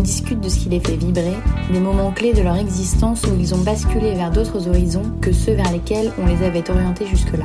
[0.00, 1.34] On discute de ce qui les fait vibrer,
[1.70, 5.52] des moments clés de leur existence où ils ont basculé vers d'autres horizons que ceux
[5.52, 7.44] vers lesquels on les avait orientés jusque-là.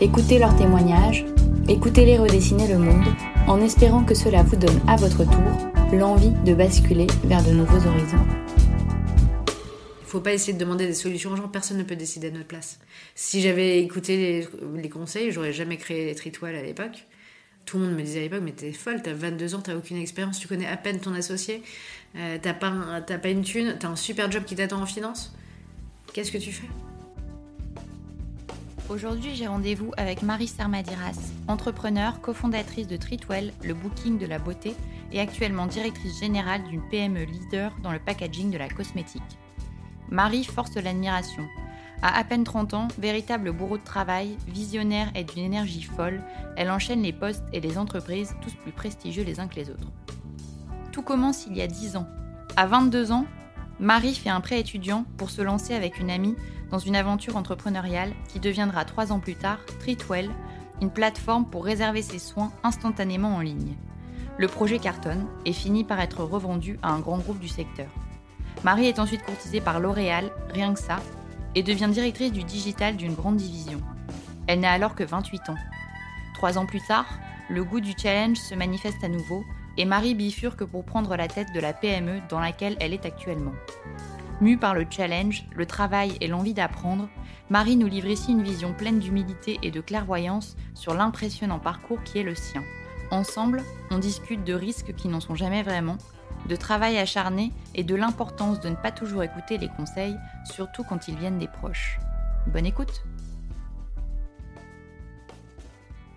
[0.00, 1.26] Écoutez leurs témoignages,
[1.68, 3.04] écoutez-les redessiner le monde,
[3.46, 7.86] en espérant que cela vous donne à votre tour l'envie de basculer vers de nouveaux
[7.86, 8.24] horizons.
[10.00, 12.30] Il faut pas essayer de demander des solutions aux gens, personne ne peut décider à
[12.30, 12.78] notre place.
[13.14, 14.48] Si j'avais écouté les,
[14.80, 17.04] les conseils, j'aurais jamais créé Tritoile à l'époque.
[17.64, 19.96] Tout le monde me disait à l'époque, mais t'es folle, t'as 22 ans, t'as aucune
[19.96, 21.62] expérience, tu connais à peine ton associé,
[22.16, 25.34] euh, t'as pas, pas une thune, t'as un super job qui t'attend en finance.
[26.12, 26.68] Qu'est-ce que tu fais?
[28.90, 34.74] Aujourd'hui, j'ai rendez-vous avec Marie Sarmadiras, entrepreneur, cofondatrice de Treatwell, le booking de la beauté,
[35.10, 39.22] et actuellement directrice générale d'une PME leader dans le packaging de la cosmétique.
[40.10, 41.48] Marie force l'admiration.
[42.06, 46.22] À peine 30 ans, véritable bourreau de travail, visionnaire et d'une énergie folle,
[46.54, 49.90] elle enchaîne les postes et les entreprises, tous plus prestigieux les uns que les autres.
[50.92, 52.06] Tout commence il y a 10 ans.
[52.56, 53.24] À 22 ans,
[53.80, 56.36] Marie fait un prêt étudiant pour se lancer avec une amie
[56.70, 60.28] dans une aventure entrepreneuriale qui deviendra trois ans plus tard Treatwell,
[60.82, 63.76] une plateforme pour réserver ses soins instantanément en ligne.
[64.36, 67.88] Le projet cartonne et finit par être revendu à un grand groupe du secteur.
[68.62, 70.98] Marie est ensuite courtisée par L'Oréal, rien que ça,
[71.54, 73.80] et devient directrice du digital d'une grande division.
[74.46, 75.56] Elle n'a alors que 28 ans.
[76.34, 77.06] Trois ans plus tard,
[77.48, 79.44] le goût du challenge se manifeste à nouveau
[79.76, 83.52] et Marie bifurque pour prendre la tête de la PME dans laquelle elle est actuellement.
[84.40, 87.08] Mue par le challenge, le travail et l'envie d'apprendre,
[87.50, 92.18] Marie nous livre ici une vision pleine d'humilité et de clairvoyance sur l'impressionnant parcours qui
[92.18, 92.62] est le sien.
[93.10, 95.98] Ensemble, on discute de risques qui n'en sont jamais vraiment,
[96.48, 101.08] de travail acharné et de l'importance de ne pas toujours écouter les conseils, surtout quand
[101.08, 101.98] ils viennent des proches.
[102.46, 103.02] Bonne écoute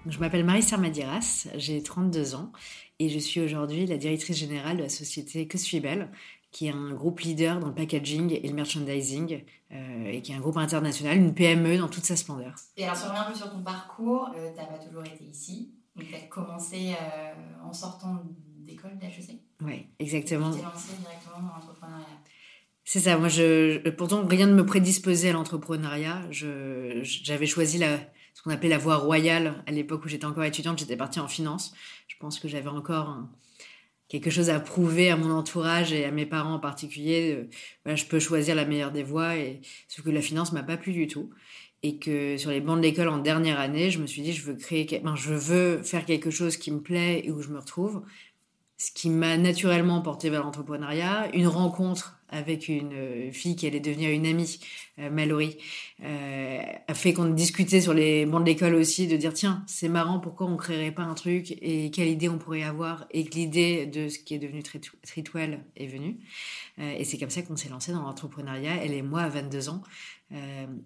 [0.06, 2.52] Je m'appelle Marie Sermadiras, j'ai 32 ans
[3.00, 6.10] et je suis aujourd'hui la directrice générale de la société Que suis belle,
[6.52, 10.36] qui est un groupe leader dans le packaging et le merchandising euh, et qui est
[10.36, 12.56] un groupe international, une PME dans toute sa splendeur.
[12.78, 15.04] Et alors, si on revient un peu sur ton parcours, euh, tu n'as pas toujours
[15.04, 15.74] été ici.
[15.96, 18.24] Donc, tu as commencé euh, en sortant
[18.60, 19.42] d'école d'HEC.
[19.62, 20.52] Oui, exactement.
[20.52, 22.06] Tu t'es lancé directement dans l'entrepreneuriat.
[22.86, 26.28] C'est ça, moi, je, pourtant, rien ne me prédisposait à l'entrepreneuriat.
[26.32, 27.98] Je- J'avais choisi la,
[28.34, 30.80] ce qu'on appelait la voie royale à l'époque où j'étais encore étudiante.
[30.80, 31.74] J'étais partie en finance.
[32.08, 33.32] Je pense que j'avais encore un-
[34.10, 37.50] quelque chose à prouver à mon entourage et à mes parents en particulier.
[37.86, 40.78] Voilà, je peux choisir la meilleure des voies, et, sauf que la finance m'a pas
[40.78, 41.32] plu du tout.
[41.84, 44.44] Et que sur les bancs de l'école en dernière année, je me suis dit, je
[44.44, 47.60] veux créer, ben, je veux faire quelque chose qui me plaît et où je me
[47.60, 48.04] retrouve
[48.78, 53.80] ce qui m'a naturellement porté vers l'entrepreneuriat, une rencontre avec une euh, fille qui allait
[53.80, 54.60] devenir une amie,
[55.00, 55.58] euh, Mallory,
[56.04, 59.88] euh, a fait qu'on discutait sur les bancs de l'école aussi, de dire tiens, c'est
[59.88, 63.36] marrant, pourquoi on créerait pas un truc et quelle idée on pourrait avoir et que
[63.36, 66.20] l'idée de ce qui est devenu Treatwell est venue.
[66.78, 69.82] et c'est comme ça qu'on s'est lancé dans l'entrepreneuriat, elle et moi à 22 ans,
[70.32, 70.36] à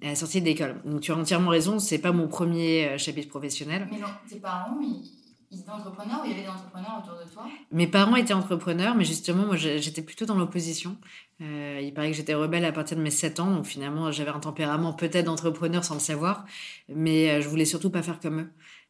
[0.01, 0.81] la sortie de l'école.
[0.85, 3.87] Donc tu as entièrement raison, c'est pas mon premier chapitre professionnel.
[3.91, 5.20] Mais non, tes parents, ils
[5.69, 7.45] entrepreneurs ou il y avait des entrepreneurs autour de toi?
[7.71, 10.97] Mes parents étaient entrepreneurs, mais justement, moi, j'étais plutôt dans l'opposition.
[11.41, 14.29] Euh, il paraît que j'étais rebelle à partir de mes 7 ans, donc finalement, j'avais
[14.29, 16.45] un tempérament peut-être d'entrepreneur sans le savoir,
[16.87, 18.49] mais euh, je voulais surtout pas faire comme eux.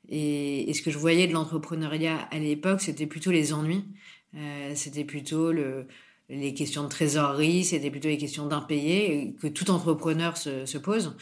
[0.10, 3.86] Et, ce que je voyais de l'entrepreneuriat à l'époque, c'était plutôt les ennuis,
[4.36, 5.88] euh, c'était plutôt le,
[6.30, 11.16] les questions de trésorerie, c'était plutôt les questions d'impayés que tout entrepreneur se pose.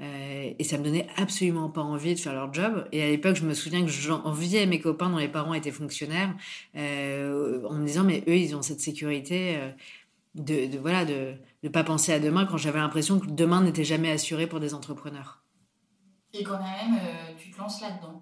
[0.00, 2.86] Euh, et ça me donnait absolument pas envie de faire leur job.
[2.92, 6.34] Et à l'époque, je me souviens que j'enviais mes copains dont les parents étaient fonctionnaires,
[6.76, 9.70] euh, en me disant mais eux, ils ont cette sécurité euh,
[10.34, 13.84] de, de, voilà de ne pas penser à demain quand j'avais l'impression que demain n'était
[13.84, 15.42] jamais assuré pour des entrepreneurs.
[16.32, 16.98] Et quand même,
[17.38, 18.20] tu te lances là-dedans.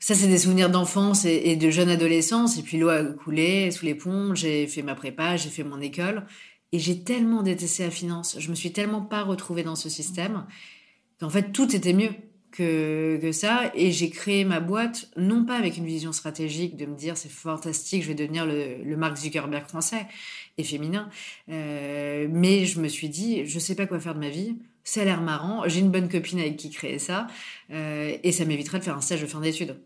[0.00, 2.58] Ça, c'est des souvenirs d'enfance et, et, de jeune adolescence.
[2.58, 4.34] Et puis l'eau a coulé sous les ponts.
[4.34, 6.26] J'ai fait ma prépa, j'ai fait mon école.
[6.72, 10.46] Et j'ai tellement détesté la finance, je me suis tellement pas retrouvée dans ce système,
[11.20, 12.10] qu'en fait tout était mieux
[12.52, 13.72] que, que ça.
[13.74, 17.30] Et j'ai créé ma boîte, non pas avec une vision stratégique de me dire c'est
[17.30, 20.06] fantastique, je vais devenir le, le Mark Zuckerberg français
[20.58, 21.08] et féminin,
[21.50, 25.02] euh, mais je me suis dit, je sais pas quoi faire de ma vie, ça
[25.02, 27.26] a l'air marrant, j'ai une bonne copine avec qui créer ça,
[27.70, 29.76] euh, et ça m'évitera de faire un stage de fin d'études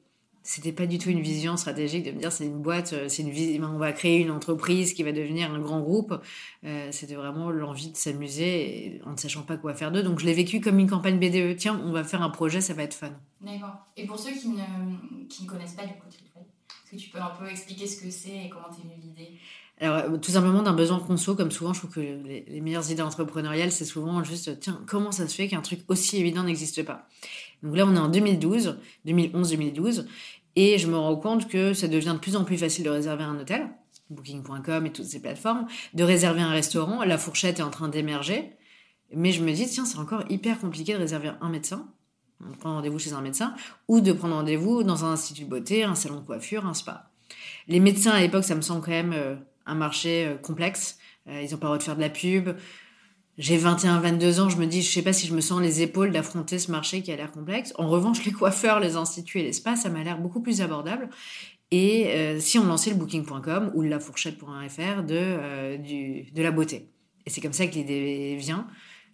[0.46, 3.22] c'était pas du tout une vision stratégique de me dire c'est une boîte, euh, c'est
[3.22, 6.14] une vie, on va créer une entreprise qui va devenir un grand groupe.
[6.64, 10.04] Euh, c'était vraiment l'envie de s'amuser en ne sachant pas quoi faire d'eux.
[10.04, 11.56] Donc je l'ai vécu comme une campagne BDE.
[11.56, 13.10] Tiens, on va faire un projet, ça va être fun.
[13.40, 13.74] D'accord.
[13.96, 16.06] Et pour ceux qui ne, qui ne connaissent pas du coup
[16.86, 19.32] est-ce que tu peux un peu expliquer ce que c'est et comment t'es venue l'idée?
[19.80, 22.88] Alors, euh, tout simplement d'un besoin conso, comme souvent, je trouve que les, les meilleures
[22.90, 26.84] idées entrepreneuriales, c'est souvent juste, tiens, comment ça se fait qu'un truc aussi évident n'existe
[26.84, 27.08] pas?
[27.62, 30.06] Donc là, on est en 2012, 2011-2012,
[30.56, 33.24] et je me rends compte que ça devient de plus en plus facile de réserver
[33.24, 33.68] un hôtel,
[34.10, 37.04] booking.com et toutes ces plateformes, de réserver un restaurant.
[37.04, 38.52] La fourchette est en train d'émerger.
[39.12, 41.88] Mais je me dis, tiens, c'est encore hyper compliqué de réserver un médecin,
[42.40, 43.54] de prendre rendez-vous chez un médecin,
[43.86, 47.10] ou de prendre rendez-vous dans un institut de beauté, un salon de coiffure, un spa.
[47.68, 49.36] Les médecins à l'époque, ça me semble quand même euh,
[49.66, 50.98] un marché euh, complexe.
[51.28, 52.50] Euh, ils ont pas le droit de faire de la pub.
[53.38, 55.82] J'ai 21, 22 ans, je me dis, je sais pas si je me sens les
[55.82, 57.74] épaules d'affronter ce marché qui a l'air complexe.
[57.76, 61.10] En revanche, les coiffeurs, les instituts et les spas, ça m'a l'air beaucoup plus abordable.
[61.70, 66.88] Et euh, si on lançait le booking.com ou la fourchette.fr de, euh, de la beauté.
[67.26, 68.66] Et c'est comme ça que l'idée vient.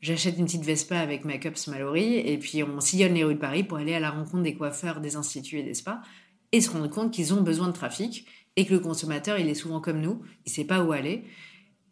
[0.03, 3.41] J'achète une petite Vespa avec ma Cups Mallory et puis on sillonne les rues de
[3.41, 6.01] Paris pour aller à la rencontre des coiffeurs, des instituts et des spas
[6.53, 8.27] et se rendre compte qu'ils ont besoin de trafic
[8.57, 11.25] et que le consommateur, il est souvent comme nous, il sait pas où aller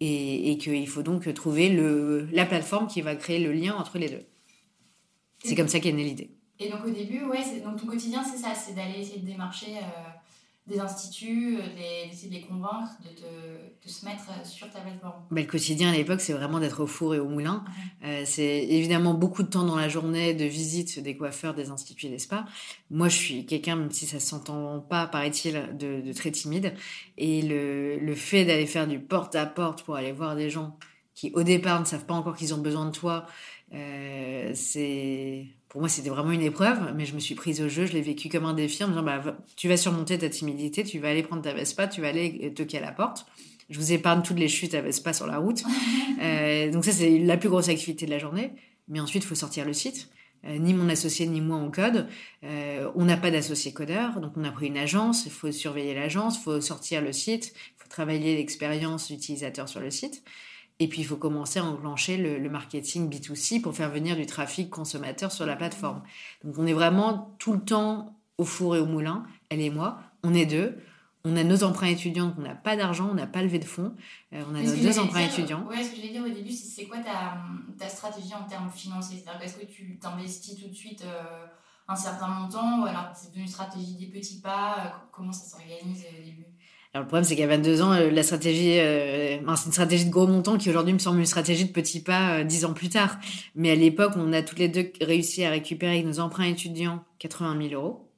[0.01, 3.99] et, et qu'il faut donc trouver le, la plateforme qui va créer le lien entre
[3.99, 4.25] les deux.
[5.45, 6.31] C'est comme ça qu'est née l'idée.
[6.59, 9.79] Et donc au début, ouais, donc ton quotidien, c'est ça, c'est d'aller essayer de démarcher
[9.79, 10.11] euh,
[10.71, 14.81] des instituts, euh, d'essayer de les convaincre de, te, de, se mettre euh, sur ta
[14.81, 17.65] plateforme bah, Le quotidien à l'époque, c'est vraiment d'être au four et au moulin.
[18.05, 22.07] Euh, c'est évidemment beaucoup de temps dans la journée de visite des coiffeurs, des instituts
[22.07, 22.45] et des spas.
[22.91, 26.75] Moi, je suis quelqu'un, même si ça ne s'entend pas, paraît-il, de, de, très timide.
[27.19, 30.79] Et le, le fait d'aller faire du porte-à-porte pour aller voir des gens
[31.15, 33.27] qui, au départ, ne savent pas encore qu'ils ont besoin de toi,
[33.73, 37.87] euh, c'est pour moi, c'était vraiment une épreuve, mais je me suis prise au jeu,
[37.87, 39.23] je l'ai vécu comme un défi en me disant bah,
[39.57, 42.79] tu vas surmonter ta timidité, tu vas aller prendre ta Vespa, tu vas aller toquer
[42.79, 43.25] à la porte.
[43.71, 45.63] Je vous épargne toutes les chutes à Vespa sur la route.
[46.21, 48.53] euh, donc, ça, c'est la plus grosse activité de la journée.
[48.89, 50.11] Mais ensuite, il faut sortir le site.
[50.45, 52.09] Euh, ni mon associé ni moi on code.
[52.45, 55.25] Euh, on n'a pas d'associé codeur, donc on a pris une agence.
[55.27, 59.81] Il faut surveiller l'agence, il faut sortir le site, il faut travailler l'expérience utilisateur sur
[59.81, 60.25] le site.
[60.83, 64.71] Et puis, il faut commencer à enclencher le, marketing B2C pour faire venir du trafic
[64.71, 66.03] consommateur sur la plateforme.
[66.43, 70.01] Donc, on est vraiment tout le temps au four et au moulin, elle et moi.
[70.23, 70.79] On est deux.
[71.23, 73.95] On a nos emprunts étudiants, on n'a pas d'argent, on n'a pas levé de fonds.
[74.33, 75.67] Euh, on a nos deux emprunts étudiants.
[75.69, 77.37] Oui, ce que j'allais dire au début, c'est quoi ta,
[77.79, 79.23] ta, stratégie en termes financiers?
[79.23, 81.47] C'est-à-dire, est-ce que tu t'investis tout de suite euh,
[81.89, 84.77] un certain montant ou alors c'est une stratégie des petits pas?
[84.79, 86.47] Euh, Comment ça s'organise au début?
[86.93, 90.11] Alors le problème, c'est qu'à 22 ans, euh, la stratégie, euh, c'est une stratégie de
[90.11, 92.89] gros montant qui aujourd'hui me semble une stratégie de petits pas euh, dix ans plus
[92.89, 93.17] tard.
[93.55, 97.05] Mais à l'époque, on a toutes les deux réussi à récupérer avec nos emprunts étudiants
[97.21, 98.11] 80 000 euros.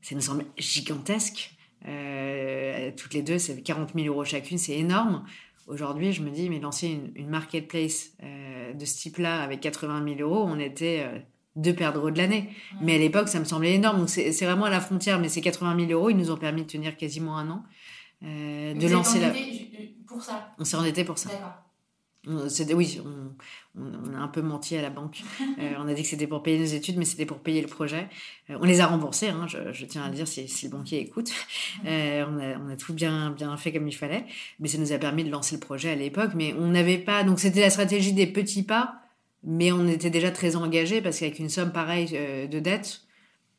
[0.00, 1.52] Ça nous semble gigantesque.
[1.86, 5.24] Euh, toutes les deux, c'est 40 000 euros chacune, c'est énorme.
[5.68, 10.02] Aujourd'hui, je me dis, mais lancer une, une marketplace euh, de ce type-là avec 80
[10.16, 11.06] 000 euros, on était
[11.54, 12.50] deux perdreaux de l'année.
[12.82, 13.98] Mais à l'époque, ça me semblait énorme.
[13.98, 15.20] Donc c'est vraiment à la frontière.
[15.20, 17.64] Mais ces 80 000 euros, ils nous ont permis de tenir quasiment un an.
[18.22, 19.32] De lancer la.
[20.06, 20.54] Pour ça.
[20.58, 21.28] On s'est endetté pour ça.
[21.28, 21.68] D'accord
[22.74, 23.00] oui,
[23.76, 25.22] on, a un peu menti à la banque.
[25.58, 27.66] Euh, on a dit que c'était pour payer nos études, mais c'était pour payer le
[27.66, 28.08] projet.
[28.48, 31.32] Euh, on les a remboursés, hein, je, tiens à le dire si, le banquier écoute.
[31.84, 34.24] Euh, on, a, tout bien, bien fait comme il fallait,
[34.60, 36.30] mais ça nous a permis de lancer le projet à l'époque.
[36.36, 37.24] Mais on n'avait pas.
[37.24, 39.00] Donc c'était la stratégie des petits pas,
[39.42, 42.16] mais on était déjà très engagé parce qu'avec une somme pareille
[42.48, 43.00] de dette,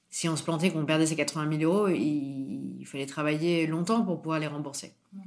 [0.09, 4.21] si on se plantait, qu'on perdait ces 80 000 euros, il, fallait travailler longtemps pour
[4.21, 4.93] pouvoir les rembourser.
[5.13, 5.19] Mmh.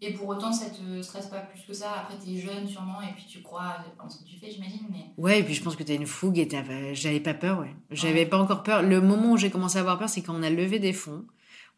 [0.00, 1.92] Et pour autant, ça te stresse pas plus que ça?
[1.92, 4.86] Après, tu es jeune sûrement, et puis tu crois en ce que tu fais, j'imagine.
[4.90, 5.06] Mais...
[5.16, 6.48] Ouais, et puis je pense que tu as une fougue, et
[6.92, 7.74] j'avais pas peur, ouais.
[7.90, 8.82] J'avais pas encore peur.
[8.82, 11.24] Le moment où j'ai commencé à avoir peur, c'est quand on a levé des fonds.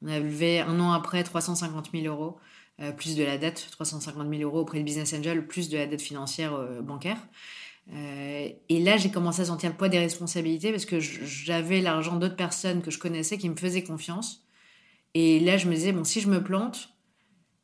[0.03, 2.37] On a levé un an après 350 000 euros,
[2.81, 5.87] euh, plus de la dette, 350 000 euros auprès de Business Angel, plus de la
[5.87, 7.19] dette financière euh, bancaire.
[7.93, 12.17] Euh, et là, j'ai commencé à sentir le poids des responsabilités parce que j'avais l'argent
[12.17, 14.45] d'autres personnes que je connaissais qui me faisaient confiance.
[15.15, 16.91] Et là, je me disais, bon, si je me plante,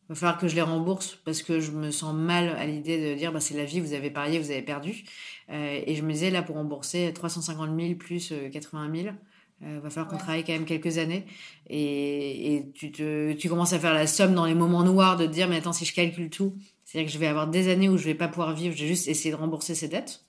[0.08, 3.18] va falloir que je les rembourse parce que je me sens mal à l'idée de
[3.18, 5.04] dire bah, c'est la vie, vous avez parié, vous avez perdu.
[5.50, 9.14] Euh, et je me disais là pour rembourser 350 000 plus 80 000,
[9.62, 11.26] euh, va falloir qu'on travaille quand même quelques années.
[11.68, 15.26] Et, et tu, te, tu commences à faire la somme dans les moments noirs de
[15.26, 16.56] te dire mais attends si je calcule tout,
[16.86, 19.08] c'est-à-dire que je vais avoir des années où je vais pas pouvoir vivre, j'ai juste
[19.08, 20.24] essayé de rembourser ces dettes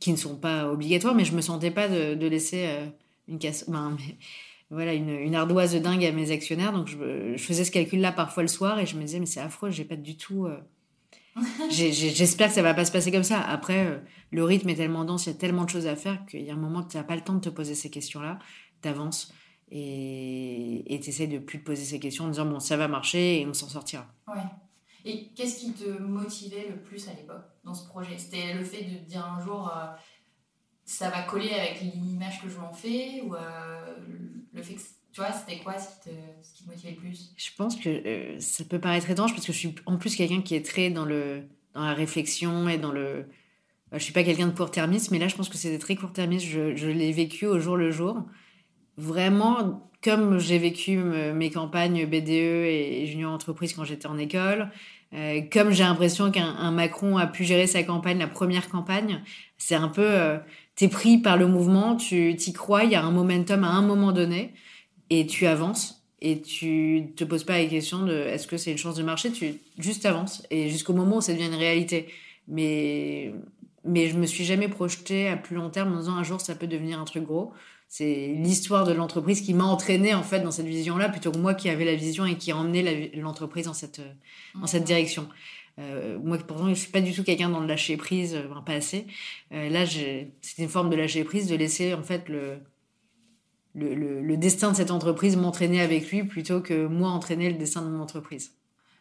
[0.00, 2.86] qui ne sont pas obligatoires, mais je me sentais pas de, de laisser euh,
[3.28, 3.68] une casse.
[3.68, 4.16] Ben, mais,
[4.70, 6.72] voilà une, une, ardoise dingue à mes actionnaires.
[6.72, 9.70] Donc je, faisais ce calcul-là parfois le soir et je me disais mais c'est affreux,
[9.70, 10.46] j'ai pas du tout.
[10.46, 10.58] Euh,
[11.70, 13.42] j'espère que ça va pas se passer comme ça.
[13.42, 13.98] Après, euh,
[14.30, 16.50] le rythme est tellement dense, il y a tellement de choses à faire qu'il y
[16.50, 18.38] a un moment que tu n'as pas le temps de te poser ces questions-là.
[18.82, 19.32] Tu avances
[19.70, 23.42] et tu essaies de plus te poser ces questions en disant bon ça va marcher
[23.42, 24.06] et on s'en sortira.
[24.26, 24.40] Ouais.
[25.06, 28.18] Et qu'est-ce qui te motivait le plus à l'époque dans ce projet?
[28.18, 29.86] C'était le fait de dire un jour euh,
[30.84, 33.34] ça va coller avec l'image que je m'en fais ou
[34.52, 34.80] le fait que,
[35.12, 37.32] tu vois, c'était quoi ce qui, te, ce qui te motivait le plus?
[37.36, 40.42] Je pense que euh, ça peut paraître étrange parce que je suis en plus quelqu'un
[40.42, 41.44] qui est très dans, le,
[41.74, 43.26] dans la réflexion et dans le.
[43.92, 46.44] Je suis pas quelqu'un de court-termiste, mais là, je pense que c'était très court-termiste.
[46.44, 48.24] Je, je l'ai vécu au jour le jour.
[48.96, 54.70] Vraiment, comme j'ai vécu mes campagnes BDE et Junior Entreprise quand j'étais en école,
[55.14, 59.22] euh, comme j'ai l'impression qu'un Macron a pu gérer sa campagne, la première campagne,
[59.58, 60.04] c'est un peu.
[60.04, 60.38] Euh,
[60.74, 63.82] t'es pris par le mouvement, tu t'y crois, il y a un momentum à un
[63.82, 64.52] moment donné,
[65.10, 68.78] et tu avances, et tu te poses pas la question de est-ce que c'est une
[68.78, 72.08] chance de marché, tu juste avances, et jusqu'au moment où ça devient une réalité.
[72.48, 73.32] Mais,
[73.84, 76.54] mais je me suis jamais projetée à plus long terme en disant un jour ça
[76.54, 77.52] peut devenir un truc gros.
[77.88, 81.54] C'est l'histoire de l'entreprise qui m'a entraîné en fait dans cette vision-là, plutôt que moi
[81.54, 84.00] qui avais la vision et qui a emmené l'entreprise dans cette,
[84.54, 85.28] dans cette direction.
[85.78, 88.72] Euh, moi, pourtant, je suis pas du tout quelqu'un dans le lâcher prise, euh, pas
[88.72, 89.06] assez.
[89.52, 92.58] Euh, là, c'est une forme de lâcher prise, de laisser en fait le,
[93.74, 97.82] le, le, destin de cette entreprise m'entraîner avec lui plutôt que moi entraîner le destin
[97.82, 98.52] de mon entreprise.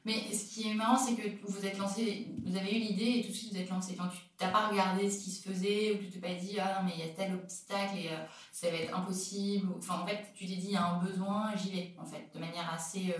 [0.05, 3.21] Mais ce qui est marrant, c'est que vous êtes lancé, vous avez eu l'idée et
[3.24, 3.95] tout de suite vous êtes lancé.
[4.00, 6.79] Enfin, tu n'as pas regardé ce qui se faisait ou tu t'es pas dit ah
[6.79, 8.09] non mais il y a tel obstacle et
[8.51, 9.67] ça va être impossible.
[9.77, 12.29] Enfin en fait tu t'es dit il y a un besoin, j'y vais en fait
[12.33, 13.15] de manière assez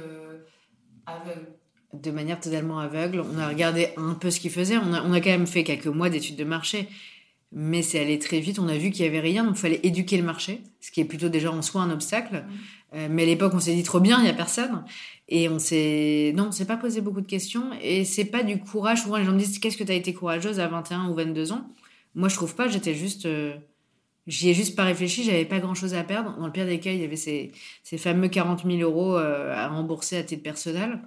[1.08, 1.56] aveugle
[2.02, 3.24] de manière totalement aveugle.
[3.34, 4.78] On a regardé un peu ce qu'il faisait.
[4.78, 6.88] On a, on a, quand même fait quelques mois d'études de marché.
[7.52, 8.60] Mais c'est allé très vite.
[8.60, 9.44] On a vu qu'il n'y avait rien.
[9.44, 12.36] Donc, il fallait éduquer le marché, ce qui est plutôt déjà en soi un obstacle.
[12.36, 12.54] Mmh.
[12.96, 14.84] Euh, mais à l'époque, on s'est dit trop bien, il n'y a personne.
[15.28, 16.34] Et on s'est.
[16.36, 17.72] Non, on s'est pas posé beaucoup de questions.
[17.82, 19.04] Et c'est pas du courage.
[19.04, 21.52] Souvent, les gens me disent Qu'est-ce que tu as été courageuse à 21 ou 22
[21.52, 21.68] ans?
[22.14, 22.68] Moi, je trouve pas.
[22.68, 23.26] J'étais juste.
[23.26, 23.56] Euh,
[24.28, 26.36] j'y ai juste pas réfléchi, j'avais pas grand chose à perdre.
[26.38, 27.52] Dans le pire des cas, il y avait ces,
[27.84, 31.00] ces fameux 40 000 euros euh, à rembourser à titre personnel.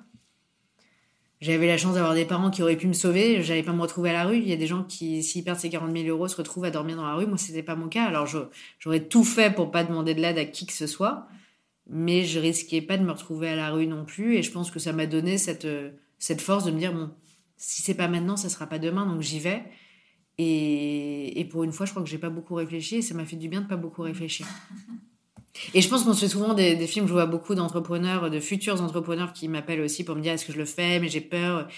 [1.41, 3.43] J'avais la chance d'avoir des parents qui auraient pu me sauver.
[3.45, 4.39] J'allais pas me retrouver à la rue.
[4.39, 6.73] Il y a des gens qui, s'ils perdent ces 40 000 euros, se retrouvent à
[6.73, 7.27] dormir dans la rue.
[7.27, 8.05] Moi, c'était pas mon cas.
[8.07, 8.27] Alors,
[8.81, 11.29] j'aurais tout fait pour pas demander de l'aide à qui que ce soit.
[11.89, 14.37] Mais je risquais pas de me retrouver à la rue non plus.
[14.37, 15.67] Et je pense que ça m'a donné cette,
[16.19, 17.11] cette force de me dire, bon,
[17.57, 19.07] si c'est pas maintenant, ça sera pas demain.
[19.07, 19.63] Donc, j'y vais.
[20.37, 22.97] Et, et pour une fois, je crois que j'ai pas beaucoup réfléchi.
[22.97, 24.47] Et ça m'a fait du bien de pas beaucoup réfléchir.
[25.75, 28.81] Et je pense qu'on se fait souvent des, films, je vois beaucoup d'entrepreneurs, de futurs
[28.83, 31.69] entrepreneurs qui m'appellent aussi pour me dire est-ce que je le fais, mais j'ai peur.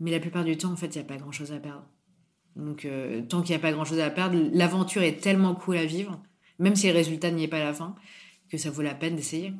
[0.00, 1.84] Mais la plupart du temps, en fait, il n'y a pas grand-chose à perdre.
[2.56, 5.84] Donc, euh, tant qu'il n'y a pas grand-chose à perdre, l'aventure est tellement cool à
[5.84, 6.20] vivre,
[6.58, 7.94] même si le résultat n'y est pas à la fin,
[8.50, 9.52] que ça vaut la peine d'essayer.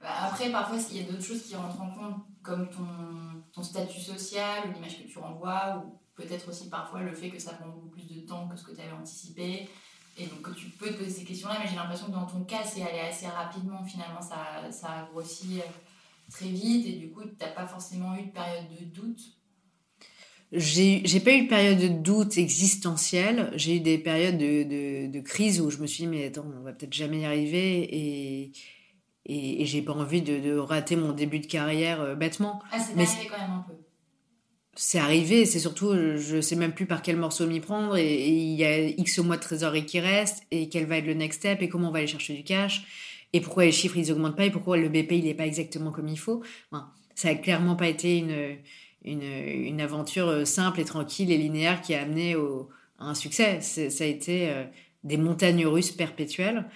[0.00, 4.00] Bah, après, parfois, il y a d'autres choses qui rentrent en compte, comme ton, statut
[4.00, 7.88] social l'image que tu renvoies, ou peut-être aussi parfois le fait que ça prend beaucoup
[7.88, 9.68] plus de temps que ce que tu avais anticipé.
[10.16, 12.64] Et donc tu peux te poser ces questions-là, mais j'ai l'impression que dans ton cas,
[12.64, 13.84] c'est allé assez rapidement.
[13.84, 15.70] Finalement, ça, ça a grossi euh,
[16.30, 19.20] très vite et du coup, tu n'as pas forcément eu de période de doute.
[20.52, 23.50] J'ai pas eu de période de doute existentielle.
[23.54, 26.46] J'ai eu des périodes de, de, de, crise où je me suis dit, mais attends,
[26.58, 27.80] on va peut-être jamais y arriver.
[27.94, 28.52] Et,
[29.26, 32.62] et, j'ai pas envie de, rater mon début de carrière bêtement.
[32.72, 33.74] Ah, c'est arrivé quand même un peu
[34.80, 38.54] c'est arrivé, c'est surtout, je sais même plus par quel morceau m'y prendre, et, il
[38.54, 41.60] y a X mois de trésorerie qui reste, et quel va être le next step,
[41.62, 42.84] et comment on va aller chercher du cash,
[43.32, 45.90] et pourquoi les chiffres ils augmentent pas, et pourquoi le BP il est pas exactement
[45.90, 46.44] comme il faut.
[47.16, 48.58] ça a clairement pas été une,
[49.12, 52.34] une, aventure euh, simple et tranquille et linéaire qui a amené
[52.98, 53.60] à un succès.
[53.60, 54.64] Ça a été euh,
[55.04, 56.66] des montagnes russes perpétuelles.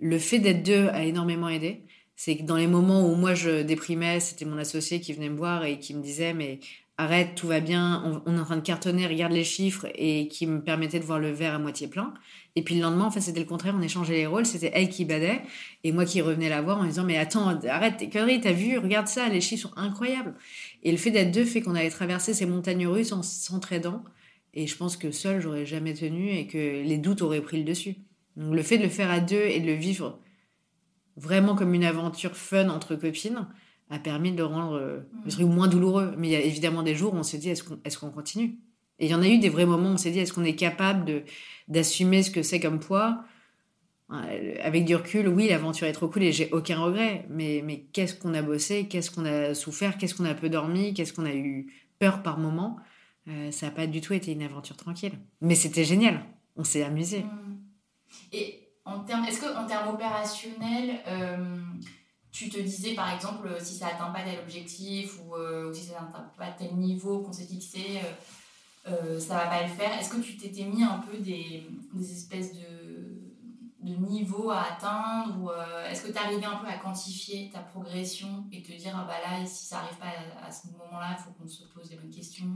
[0.00, 1.82] Le fait d'être deux a énormément aidé.
[2.16, 5.36] C'est que dans les moments où moi je déprimais, c'était mon associé qui venait me
[5.36, 6.60] voir et qui me disait mais
[6.96, 10.46] arrête, tout va bien, on, est en train de cartonner, regarde les chiffres, et qui
[10.46, 12.14] me permettait de voir le verre à moitié plein.
[12.54, 14.88] Et puis le lendemain, en fait, c'était le contraire, on échangeait les rôles, c'était elle
[14.88, 15.42] qui badait,
[15.82, 18.78] et moi qui revenais la voir en disant, mais attends, arrête tes conneries, t'as vu,
[18.78, 20.34] regarde ça, les chiffres sont incroyables.
[20.84, 24.04] Et le fait d'être deux fait qu'on avait traversé ces montagnes russes en s'entraidant,
[24.52, 27.64] et je pense que seul, j'aurais jamais tenu, et que les doutes auraient pris le
[27.64, 27.96] dessus.
[28.36, 30.20] Donc le fait de le faire à deux et de le vivre
[31.16, 33.46] vraiment comme une aventure fun entre copines,
[33.90, 36.14] a permis de rendre euh, le truc moins douloureux.
[36.18, 38.58] Mais il y a évidemment des jours où on s'est dit, est-ce qu'on est continue?
[38.98, 40.44] Et il y en a eu des vrais moments où on s'est dit, est-ce qu'on
[40.44, 41.24] est capable
[41.68, 43.24] d'assumer ce que c'est comme poids?
[44.10, 47.26] Avec du recul, oui, l'aventure est trop cool et j'ai aucun regret.
[47.30, 48.86] Mais, qu'est-ce qu'on a bossé?
[48.88, 49.98] Qu'est-ce qu'on a souffert?
[49.98, 50.94] Qu'est-ce qu'on a peu dormi?
[50.94, 52.76] Qu'est-ce qu'on a eu peur par moment?
[53.28, 55.18] Euh, Ça n'a pas du tout été une aventure tranquille.
[55.40, 56.22] Mais c'était génial.
[56.56, 57.20] On s'est amusé.
[57.20, 57.56] Mmh.
[58.32, 61.00] Et en termes, est-ce qu'en termes opérationnels,
[62.34, 66.00] tu te disais par exemple si ça atteint pas tel objectif ou, euh, si ça
[66.00, 68.00] n'atteint pas tel niveau qu'on s'est fixé,
[68.88, 69.96] euh, euh, ça va pas le faire.
[69.96, 71.62] Est-ce que tu t'étais mis un peu des
[72.10, 72.58] espèces de,
[73.84, 75.50] de niveaux à atteindre ou
[75.90, 79.14] est-ce que tu arrivais un peu à quantifier ta progression et te dire ah bah
[79.22, 80.06] là si ça arrive pas
[80.44, 82.46] à, ce moment-là, il faut qu'on se pose des bonnes questions?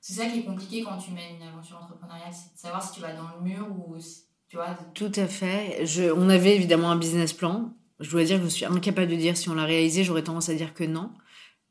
[0.00, 2.92] C'est ça qui est compliqué quand tu mènes une aventure entrepreneuriale, c'est de savoir si
[2.92, 3.96] tu vas dans le mur ou
[4.48, 4.76] tu vois.
[4.94, 5.84] Tout à fait.
[5.84, 9.16] Je, on avait évidemment un business plan je dois dire que je suis incapable de
[9.16, 11.10] dire si on l'a réalisé, j'aurais tendance à dire que non.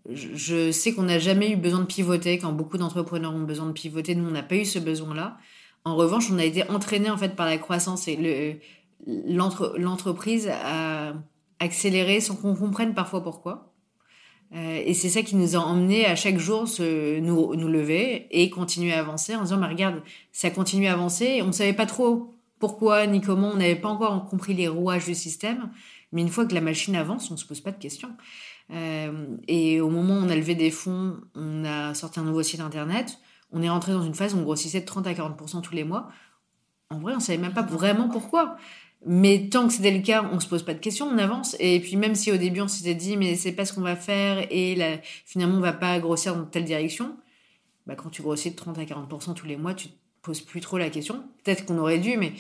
[0.10, 3.72] Je, sais qu'on n'a jamais eu besoin de pivoter quand beaucoup d'entrepreneurs ont besoin de
[3.72, 4.14] pivoter.
[4.14, 5.38] Nous, on n'a pas eu ce besoin-là.
[5.84, 8.62] En revanche, on a été entraîné en fait par la croissance et
[9.06, 11.14] l'entreprise a
[11.60, 13.74] accéléré sans qu'on comprenne parfois pourquoi.
[14.54, 18.28] Euh, et c'est ça qui nous a emmené à chaque jour se, nous, nous lever
[18.32, 21.42] et continuer à avancer en disant, mais regarde, ça continue à avancer.
[21.42, 25.06] On ne savait pas trop pourquoi ni comment, on n'avait pas encore compris les rouages
[25.06, 25.72] du système.
[26.12, 28.12] Mais une fois que la machine avance, on ne se pose pas de questions.
[28.72, 32.44] Euh, et au moment où on a levé des fonds, on a sorti un nouveau
[32.44, 33.18] site internet.
[33.52, 35.84] On est rentré dans une phase où on grossissait de 30 à 40% tous les
[35.84, 36.10] mois.
[36.90, 38.58] En vrai, on ne savait même pas vraiment pourquoi.
[39.06, 41.56] Mais tant que c'était le cas, on se pose pas de questions, on avance.
[41.60, 43.96] Et puis même si au début on s'était dit mais c'est pas ce qu'on va
[43.96, 44.78] faire et
[45.26, 47.16] finalement on va pas grossir dans telle direction,
[47.86, 50.60] bah quand tu grossis de 30 à 40% tous les mois, tu te poses plus
[50.60, 51.24] trop la question.
[51.44, 52.34] Peut-être qu'on aurait dû, mais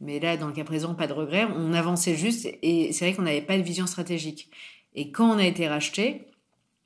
[0.00, 1.46] mais là, dans le cas présent, pas de regret.
[1.56, 4.50] On avançait juste et c'est vrai qu'on n'avait pas de vision stratégique.
[4.94, 6.26] Et quand on a été racheté,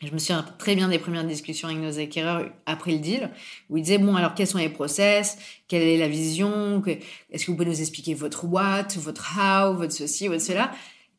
[0.01, 3.31] je me souviens très bien des premières discussions avec nos acquéreurs après le deal,
[3.71, 6.83] où ils disaient, bon, alors quels sont les process, quelle est la vision,
[7.31, 10.71] est-ce que vous pouvez nous expliquer votre what, votre how, votre ceci, votre cela?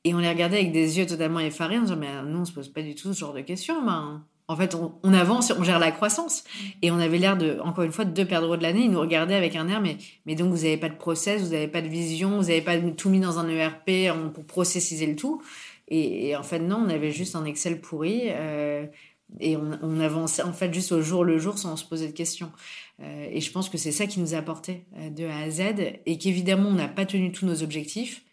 [0.04, 2.52] Et on les regardait avec des yeux totalement effarés, en disant, mais nous, on se
[2.52, 3.84] pose pas du tout ce genre de questions.
[3.84, 6.46] Ben, en fait, on, avance, on gère la croissance.
[6.82, 8.86] Et on avait l'air de, encore une fois, de deux perdreaux de l'année.
[8.86, 11.50] Ils nous regardaient avec un air, mais, mais donc vous n'avez pas de process, vous
[11.50, 15.18] n'avez pas de vision, vous n'avez pas tout mis dans un ERP pour processiser le
[15.18, 15.42] tout.
[15.88, 18.24] Et, en fait, non, on avait juste un Excel pourri.
[18.26, 18.86] Euh,
[19.40, 22.52] et on, avançait en fait juste au jour le jour sans se poser de questions.
[23.02, 25.50] Euh, et je pense que c'est ça qui nous a apporté euh, de A à
[25.50, 25.62] Z.
[26.06, 28.24] Et qu'évidemment, on n'a pas tenu tous nos objectifs,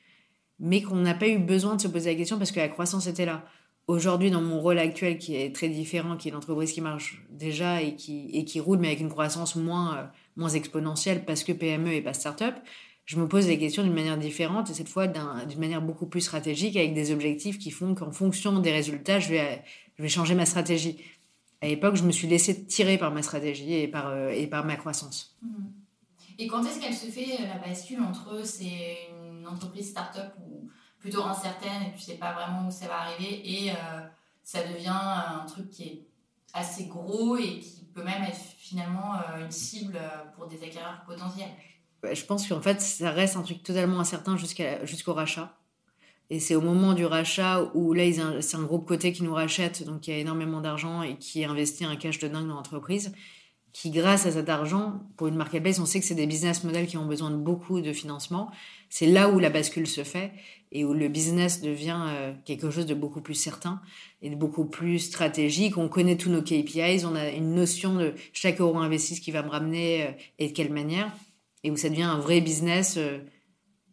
[0.60, 3.06] mais qu'on n'a pas eu besoin de se poser la question parce que la croissance
[3.06, 3.44] était là
[3.86, 7.82] aujourd'hui, dans mon rôle actuel, qui est très différent, qui est l'entreprise qui marche déjà
[7.82, 10.04] et qui, et qui roule, mais avec une croissance moins, euh,
[10.36, 12.54] moins exponentielle parce que PME et pas start-up,
[13.04, 16.22] je me pose des questions d'une manière différente et cette fois d'une manière beaucoup plus
[16.22, 20.98] stratégique avec des objectifs qui font qu'en fonction des résultats, je vais, changer ma stratégie.
[21.60, 25.36] À l'époque, je me suis laissé tirer par ma stratégie et par, euh, ma croissance.
[25.42, 25.48] Mmh.
[26.38, 31.22] Et quand est-ce qu'elle se fait la bascule entre c'est une entreprise start-up ou plutôt
[31.22, 33.74] incertaine et tu sais pas vraiment où ça va arriver et euh,
[34.42, 36.06] ça devient un truc qui est
[36.54, 40.00] assez gros et qui peut même être finalement euh, une cible
[40.34, 41.50] pour des acquéreurs potentiels?
[42.12, 45.56] Je pense qu'en fait, ça reste un truc totalement incertain jusqu'au rachat.
[46.30, 48.04] Et c'est au moment du rachat où là,
[48.40, 51.44] c'est un groupe côté qui nous rachète, donc il y a énormément d'argent et qui
[51.44, 53.12] investit un cash de dingue dans l'entreprise,
[53.74, 56.86] qui grâce à cet argent, pour une marketplace, on sait que c'est des business models
[56.86, 58.50] qui ont besoin de beaucoup de financement.
[58.88, 60.32] C'est là où la bascule se fait
[60.70, 63.80] et où le business devient euh, quelque chose de beaucoup plus certain
[64.22, 65.76] et de beaucoup plus stratégique.
[65.76, 69.32] On connaît tous nos KPIs, on a une notion de chaque euro investi ce qui
[69.32, 71.10] va me ramener euh, et de quelle manière,
[71.64, 73.18] et où ça devient un vrai business euh,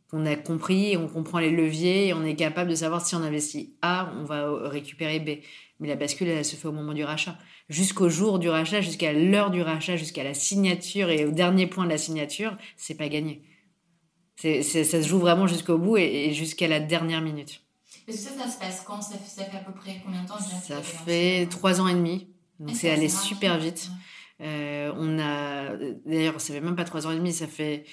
[0.10, 3.24] qu'on a compris, on comprend les leviers et on est capable de savoir si on
[3.24, 5.42] investit A, on va récupérer B.
[5.80, 7.38] Mais la bascule, elle, se fait au moment du rachat.
[7.70, 11.86] Jusqu'au jour du rachat, jusqu'à l'heure du rachat, jusqu'à la signature et au dernier point
[11.86, 13.42] de la signature, c'est pas gagné.
[14.36, 17.62] C'est, ça se joue vraiment jusqu'au bout et, jusqu'à la dernière minute.
[18.08, 19.02] Mais ça, ça se passe quand?
[19.02, 20.40] Ça fait, à peu près combien de temps?
[20.40, 22.28] Ça fait trois ans et demi.
[22.60, 23.90] Donc c'est allé super vite.
[24.42, 25.76] Euh, on a,
[26.06, 27.86] d'ailleurs, ça fait même pas trois ans et demi, ça fait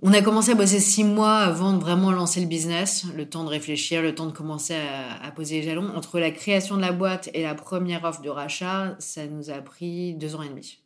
[0.00, 3.42] on a commencé à bosser six mois avant de vraiment lancer le business, le temps
[3.42, 5.88] de réfléchir, le temps de commencer à, poser les jalons.
[5.96, 9.60] Entre la création de la boîte et la première offre de rachat, ça nous a
[9.60, 10.84] pris deux ans et demi.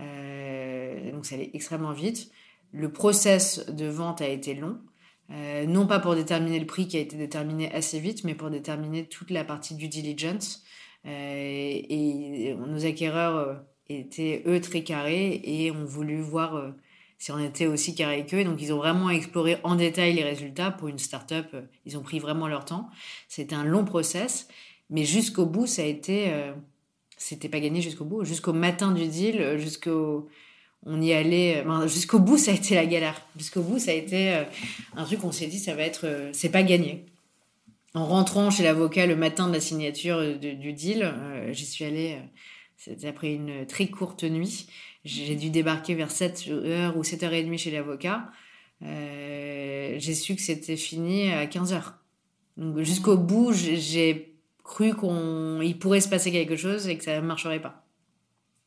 [0.00, 2.30] Euh, donc ça allait extrêmement vite.
[2.72, 4.78] Le process de vente a été long,
[5.30, 8.48] euh, non pas pour déterminer le prix qui a été déterminé assez vite, mais pour
[8.48, 10.63] déterminer toute la partie due diligence.
[11.06, 16.74] Euh, et nos acquéreurs étaient eux très carrés et ont voulu voir
[17.24, 18.44] si on était aussi carré qu'eux.
[18.44, 20.70] Donc, ils ont vraiment exploré en détail les résultats.
[20.70, 22.90] Pour une start-up, euh, ils ont pris vraiment leur temps.
[23.28, 24.46] C'était un long process,
[24.90, 26.26] mais jusqu'au bout, ça a été.
[26.28, 26.52] Euh,
[27.16, 28.24] c'était pas gagné jusqu'au bout.
[28.24, 30.28] Jusqu'au matin du deal, euh, jusqu'au.
[30.84, 31.64] On y allait.
[31.86, 33.18] jusqu'au bout, ça a été la galère.
[33.38, 34.44] Jusqu'au bout, ça a été
[34.94, 36.28] un truc qu'on s'est dit, ça va être.
[36.34, 37.06] c'est pas gagné.
[37.94, 41.14] En rentrant chez l'avocat le matin de la signature du deal,
[41.52, 42.18] j'y suis allée.
[42.76, 44.66] C'était après une très courte nuit.
[45.04, 48.30] J'ai dû débarquer vers 7h ou 7h30 chez l'avocat.
[48.82, 51.94] Euh, j'ai su que c'était fini à 15h.
[52.56, 57.26] Donc jusqu'au bout, j'ai cru qu'il pourrait se passer quelque chose et que ça ne
[57.26, 57.84] marcherait pas.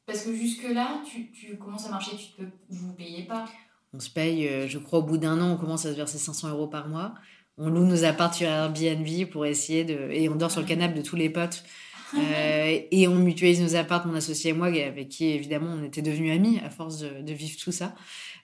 [0.06, 3.46] Parce que jusque-là, tu, tu commences à marcher, tu peux, vous ne payez pas?
[3.94, 6.18] On se paye, euh, je crois, au bout d'un an, on commence à se verser
[6.18, 7.14] 500 euros par mois.
[7.58, 10.12] On loue nos apparts sur Airbnb pour essayer de.
[10.12, 11.64] Et on dort sur le canapé de tous les potes
[12.16, 16.02] euh, et on mutualise nos apparts, mon associé et moi, avec qui évidemment on était
[16.02, 17.96] devenus amis à force de, vivre tout ça.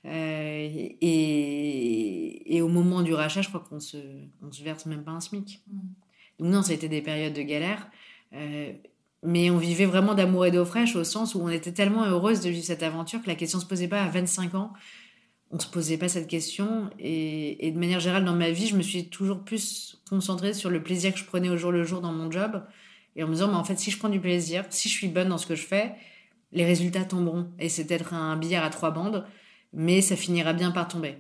[0.05, 0.67] Euh,
[1.01, 3.97] et, et, au moment du rachat, je crois qu'on se,
[4.41, 5.61] on se verse même pas un SMIC.
[5.67, 5.79] Mm.
[6.39, 7.87] Donc non, ça a été des périodes de galère.
[8.33, 8.73] Euh,
[9.23, 12.41] mais on vivait vraiment d'amour et d'eau fraîche au sens où on était tellement heureuse
[12.41, 14.73] de vivre cette aventure que la question se posait pas à 25 ans.
[15.53, 16.89] On se posait pas cette question.
[16.99, 20.71] Et, et de manière générale, dans ma vie, je me suis toujours plus concentrée sur
[20.71, 22.63] le plaisir que je prenais au jour le jour dans mon job
[23.15, 25.07] et en me disant, mais en fait, si je prends du plaisir, si je suis
[25.07, 25.93] bonne dans ce que je fais,
[26.51, 27.47] les résultats tomberont.
[27.59, 29.25] Et c'est peut-être un billard à trois bandes,
[29.73, 31.17] mais ça finira bien par tomber.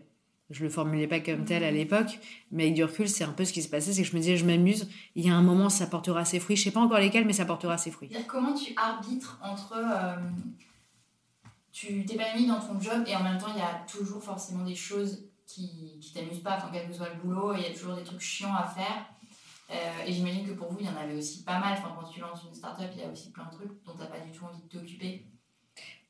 [0.49, 1.75] Je le formulais pas comme tel à mmh.
[1.75, 2.19] l'époque,
[2.51, 4.19] mais avec du recul, c'est un peu ce qui se passait, c'est que je me
[4.19, 6.55] disais, je m'amuse, il y a un moment, ça portera ses fruits.
[6.55, 8.09] Je sais pas encore lesquels, mais ça portera ses fruits.
[8.27, 9.73] Comment tu arbitres entre...
[9.77, 10.15] Euh,
[11.73, 14.75] tu t'épanouis dans ton job et en même temps, il y a toujours forcément des
[14.75, 17.95] choses qui, qui t'amusent pas, enfin, quel que soit le boulot, il y a toujours
[17.95, 19.05] des trucs chiants à faire.
[19.71, 21.73] Euh, et j'imagine que pour vous, il y en avait aussi pas mal.
[21.73, 23.99] Enfin, quand tu lances une startup, il y a aussi plein de trucs dont tu
[23.99, 25.25] n'as pas du tout envie de t'occuper.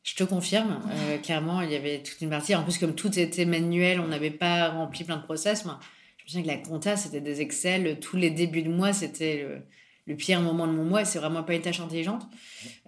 [0.04, 2.54] Je te confirme, euh, clairement, il y avait toute une partie.
[2.56, 5.64] En plus, comme tout était manuel, on n'avait pas rempli plein de process.
[5.64, 5.80] Moi,
[6.18, 8.00] je me souviens que la compta, c'était des Excel.
[8.02, 9.64] Tous les débuts de mois, c'était
[10.08, 11.06] le, pire moment de mon mois.
[11.06, 12.24] C'est vraiment pas une tâche intelligente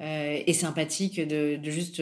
[0.02, 2.02] euh, et sympathique de, juste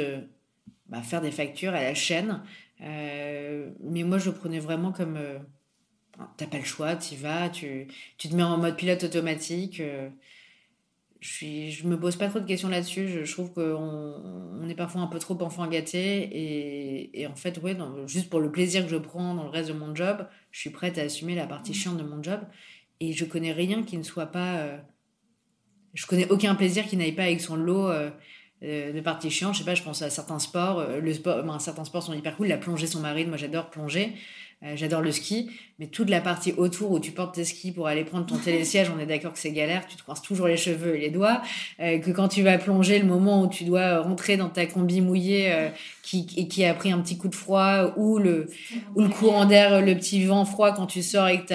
[0.94, 2.42] bah, faire des factures à la chaîne.
[2.80, 5.18] mais moi, je le prenais vraiment comme
[6.38, 9.80] T'as pas le choix, tu vas, tu, tu te mets en mode pilote automatique.
[9.80, 10.10] Euh,
[11.22, 13.08] je, suis, je me pose pas trop de questions là-dessus.
[13.26, 16.30] Je, trouve qu'on on est parfois un peu trop enfant gâté.
[16.32, 17.76] Et, et en fait, ouais,
[18.06, 20.70] juste pour le plaisir que je prends dans le reste de mon job, je suis
[20.70, 22.42] prête à assumer la partie chiante de mon job.
[23.00, 24.58] Et je connais rien qui ne soit pas.
[24.58, 24.78] Euh,
[25.96, 27.92] je connais aucun plaisir qui n'aille pas avec son lot.
[28.64, 31.60] Euh, de parties chiantes, je sais pas, je pense à certains sports, le sport, ben,
[31.60, 34.14] certains sports sont hyper cool, la plongée son mari, moi j'adore plonger,
[34.66, 37.88] euh, j'adore le ski, mais toute la partie autour où tu portes tes skis pour
[37.88, 40.56] aller prendre ton télésiège, on est d'accord que c'est galère, tu te coinces toujours les
[40.56, 41.42] cheveux et les doigts,
[41.82, 45.02] euh, que quand tu vas plonger, le moment où tu dois rentrer dans ta combi
[45.02, 45.70] mouillée euh,
[46.02, 48.48] qui, qui a pris un petit coup de froid, ou le,
[48.96, 51.48] ou le courant d'air, le petit vent froid quand tu sors et que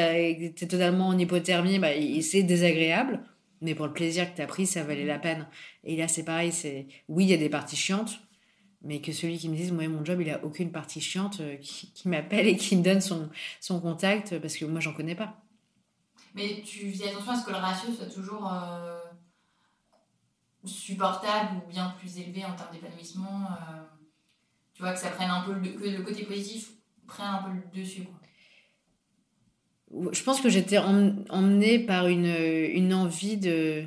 [0.50, 1.88] tu es totalement en hypothermie, bah,
[2.20, 3.20] c'est désagréable.
[3.60, 5.46] Mais pour le plaisir que tu as pris, ça valait la peine.
[5.84, 8.20] Et là, c'est pareil, c'est oui, il y a des parties chiantes,
[8.82, 11.56] mais que celui qui me dise, moi, mon job, il a aucune partie chiante, euh,
[11.56, 13.28] qui, m'appelle et qui me donne son,
[13.60, 15.40] son contact, parce que moi, j'en connais pas.
[16.34, 19.00] Mais tu fais attention à ce que le ratio soit toujours euh,
[20.64, 23.46] supportable ou bien plus élevé en termes d'épanouissement.
[23.50, 23.82] Euh,
[24.74, 26.70] tu vois, que ça prenne un peu, le, que le côté positif
[27.08, 28.06] prenne un peu le dessus.
[30.12, 33.84] Je pense que j'étais emmenée par une, une envie de,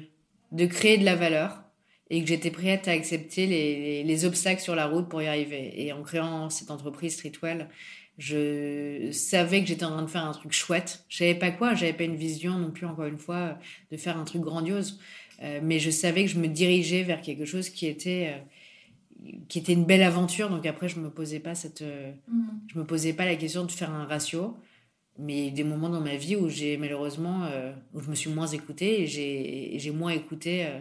[0.51, 1.63] de créer de la valeur
[2.09, 5.71] et que j'étais prête à accepter les, les, obstacles sur la route pour y arriver.
[5.81, 7.69] Et en créant cette entreprise Streetwell,
[8.17, 11.05] je savais que j'étais en train de faire un truc chouette.
[11.07, 13.57] Je savais pas quoi, j'avais pas une vision non plus, encore une fois,
[13.91, 14.99] de faire un truc grandiose.
[15.41, 19.59] Euh, mais je savais que je me dirigeais vers quelque chose qui était, euh, qui
[19.59, 20.49] était une belle aventure.
[20.49, 22.59] Donc après, je me posais pas cette, Mhm.
[22.73, 24.57] je me posais pas la question de faire un ratio.
[25.17, 28.00] Mais il y a eu des moments dans ma vie où j'ai malheureusement, euh, où
[28.00, 30.80] je me suis moins écoutée et j'ai, et j'ai moins écouté, euh,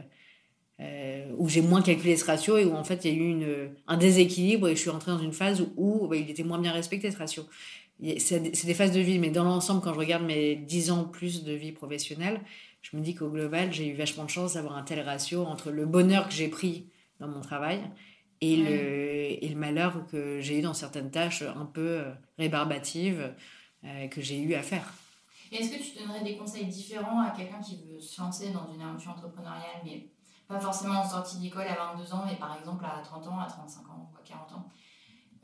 [0.81, 3.29] euh, où j'ai moins calculé ce ratio et où en fait il y a eu
[3.29, 6.45] une, un déséquilibre et je suis rentrée dans une phase où, où, bah, il était
[6.45, 7.45] moins bien respecté ce ratio.
[8.19, 11.05] C'est, c'est des phases de vie, mais dans l'ensemble, quand je regarde mes 10 ans
[11.05, 12.40] plus de vie professionnelle,
[12.81, 15.71] je me dis qu'au global, j'ai eu vachement de chance d'avoir un tel ratio entre
[15.71, 16.87] le bonheur que j'ai pris
[17.19, 17.81] dans mon travail
[18.40, 22.05] et, le, et le malheur que j'ai eu dans certaines tâches un peu
[22.38, 23.35] rébarbatives
[23.85, 24.93] euh, que j'ai eu à faire.
[25.53, 28.81] Est-ce que tu donnerais des conseils différents à quelqu'un qui veut se lancer dans une
[28.81, 30.09] aventure entrepreneuriale, mais
[30.47, 33.47] pas forcément en sortie d'école à 22 ans, mais par exemple à 30 ans, à
[33.47, 34.69] 35 ans ou à 40 ans?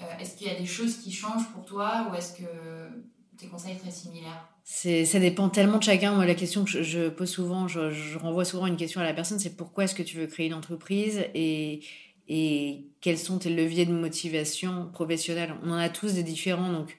[0.03, 2.45] Euh, Est-ce qu'il y a des choses qui changent pour toi ou est-ce que
[3.37, 4.49] tes conseils seraient similaires?
[4.65, 6.15] C'est, ça dépend tellement de chacun.
[6.15, 9.05] Moi, la question que je, je pose souvent, je, je renvoie souvent une question à
[9.05, 11.85] la personne, c'est pourquoi est-ce que tu veux créer une entreprise et,
[12.29, 15.55] et quels sont tes leviers de motivation professionnelle?
[15.63, 16.97] On en a tous des différents, donc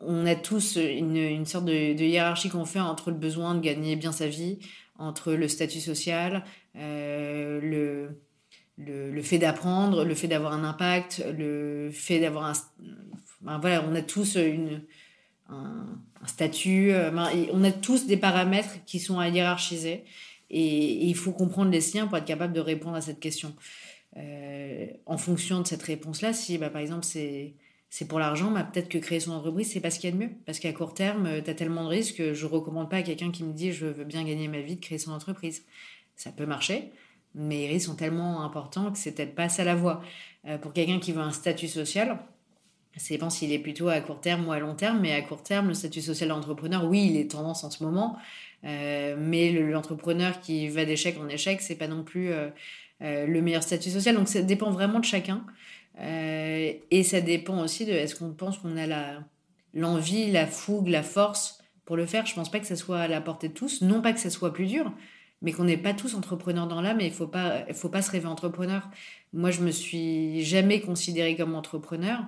[0.00, 4.12] on a tous une, sorte de, hiérarchie qu'on fait entre le besoin de gagner bien
[4.12, 4.58] sa vie,
[4.98, 6.44] entre le statut social,
[6.76, 13.58] euh, le, le, fait d'apprendre, le fait d'avoir un impact, le fait d'avoir un...
[13.58, 14.82] voilà, on a tous une,
[15.48, 15.86] un,
[16.26, 17.10] statut, euh,
[17.52, 20.04] on a tous des paramètres qui sont à hiérarchiser
[20.50, 23.54] et, et il faut comprendre les siens pour être capable de répondre à cette question.
[24.16, 27.54] Euh, en fonction de cette réponse-là, si bah, par exemple c'est
[27.90, 30.16] c'est pour l'argent, bah, peut-être que créer son entreprise, c'est pas ce qu'il y a
[30.16, 30.30] de mieux.
[30.46, 33.30] Parce qu'à court terme, tu as tellement de risques que je recommande pas à quelqu'un
[33.32, 35.64] qui me dit je veux bien gagner ma vie de créer son entreprise.
[36.16, 36.92] Ça peut marcher,
[37.34, 40.02] mais les risques sont tellement importants que c'est peut-être pas ça la voie.
[40.46, 42.18] Euh, pour quelqu'un qui veut un statut social,
[42.96, 45.42] ça dépend s'il est plutôt à court terme ou à long terme, mais à court
[45.42, 48.16] terme, le statut social d'entrepreneur, oui, il est tendance en ce moment,
[48.64, 52.48] euh, mais le- l'entrepreneur qui va d'échec en échec, c'est pas non plus euh,
[53.02, 54.14] euh, le meilleur statut social.
[54.16, 55.44] Donc ça dépend vraiment de chacun.
[56.00, 59.24] Euh, et ça dépend aussi de est-ce qu'on pense qu'on a la
[59.72, 62.26] l'envie, la fougue, la force pour le faire?
[62.26, 63.82] Je pense pas que ça soit à la portée de tous.
[63.82, 64.92] Non pas que ça soit plus dur,
[65.42, 68.10] mais qu'on n'est pas tous entrepreneurs dans l'âme et il faut pas, faut pas se
[68.10, 68.88] rêver entrepreneur.
[69.32, 72.20] Moi, je me suis jamais considérée comme entrepreneur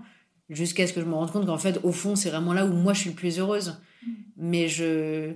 [0.49, 2.73] jusqu'à ce que je me rende compte qu'en fait, au fond, c'est vraiment là où
[2.73, 3.81] moi je suis le plus heureuse.
[4.37, 5.35] Mais je,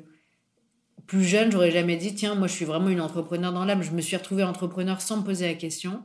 [1.06, 3.82] plus jeune, j'aurais jamais dit, tiens, moi je suis vraiment une entrepreneur dans l'âme.
[3.82, 6.02] Je me suis retrouvée entrepreneur sans me poser la question.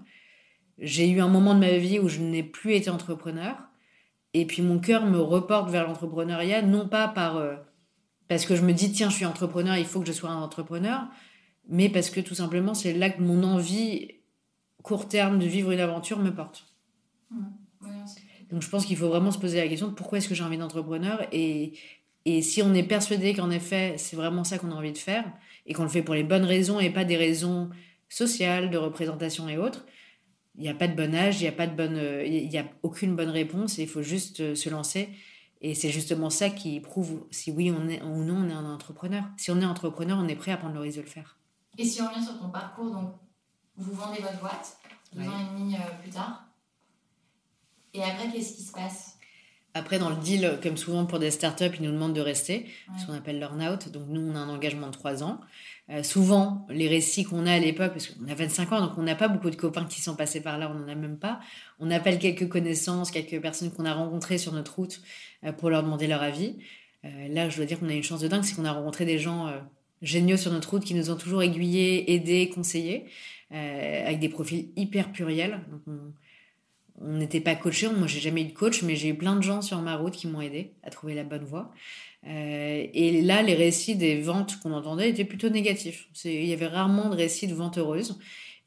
[0.82, 3.56] J'ai eu un moment de ma vie où je n'ai plus été entrepreneur.
[4.34, 7.56] Et puis mon cœur me reporte vers l'entrepreneuriat, non pas par, euh,
[8.28, 10.42] parce que je me dis, tiens, je suis entrepreneur, il faut que je sois un
[10.42, 11.08] entrepreneur,
[11.70, 14.16] mais parce que tout simplement, c'est là que mon envie
[14.82, 16.66] court terme de vivre une aventure me porte.
[18.50, 20.44] Donc je pense qu'il faut vraiment se poser la question de pourquoi est-ce que j'ai
[20.44, 21.74] envie d'entrepreneur et,
[22.26, 25.24] et si on est persuadé qu'en effet c'est vraiment ça qu'on a envie de faire
[25.66, 27.70] et qu'on le fait pour les bonnes raisons et pas des raisons
[28.10, 29.86] sociales, de représentation et autres,
[30.56, 32.56] il n'y a pas de bon âge, il n'y a, pas de bonne, euh, il
[32.58, 35.10] a aucune bonne réponse il faut juste euh, se lancer.
[35.64, 38.66] Et c'est justement ça qui prouve si oui on est, ou non on est un
[38.66, 39.24] entrepreneur.
[39.38, 41.38] Si on est entrepreneur, on est prêt à prendre le risque de le faire.
[41.78, 43.14] Et si on revient sur ton parcours, donc
[43.78, 44.78] vous vendez votre boîte
[45.14, 45.28] deux Ouais.
[45.28, 46.46] ans et demi euh, plus tard.
[47.94, 49.18] Et après, qu'est-ce qui se passe?
[49.74, 52.66] Après, dans le deal, comme souvent pour des startups, ils nous demandent de rester,
[53.00, 53.90] ce qu'on appelle l'earn-out.
[53.90, 55.40] Donc, nous, on a un engagement de trois ans.
[55.92, 59.04] Euh, souvent, les récits qu'on a à l'époque, parce qu'on a 25 ans, donc on
[59.04, 61.42] n'a pas beaucoup de copains qui sont passés par là, on n'en a même pas.
[61.80, 65.02] On appelle quelques connaissances, quelques personnes qu'on a rencontrées sur notre route
[65.44, 66.56] euh, pour leur demander leur avis.
[67.04, 69.06] Euh, là, je dois dire qu'on a une chance de dingue, c'est qu'on a rencontré
[69.06, 69.52] des gens
[70.02, 73.06] géniaux sur notre route qui nous ont toujours aiguillés, aidés, conseillés,
[73.52, 75.60] avec des profils hyper pluriels.
[75.88, 76.14] On,
[77.02, 77.90] on n'était pas coachés.
[77.90, 80.14] Moi, j'ai jamais eu de coach, mais j'ai eu plein de gens sur ma route
[80.14, 81.72] qui m'ont aidé à trouver la bonne voie.
[82.28, 86.08] Euh, et là, les récits des ventes qu'on entendait étaient plutôt négatifs.
[86.24, 88.20] Il y avait rarement de récits de ventes heureuses.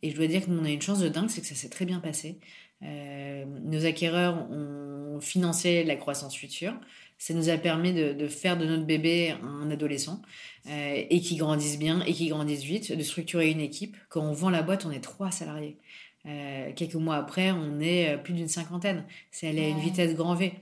[0.02, 1.86] Et je dois dire qu'on a une chance de dingue, c'est que ça s'est très
[1.86, 2.38] bien passé.
[2.82, 6.74] Euh, nos acquéreurs ont financé la croissance future.
[7.16, 10.20] Ça nous a permis de, de faire de notre bébé un adolescent
[10.68, 13.96] euh, et qui grandisse bien et qui grandisse vite, de structurer une équipe.
[14.08, 15.78] Quand on vend la boîte, on est trois salariés.
[16.26, 19.04] Euh, quelques mois après, on est plus d'une cinquantaine.
[19.30, 20.52] C'est allé à une vitesse grand V.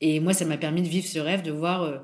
[0.00, 2.02] Et moi, ça m'a permis de vivre ce rêve, de voir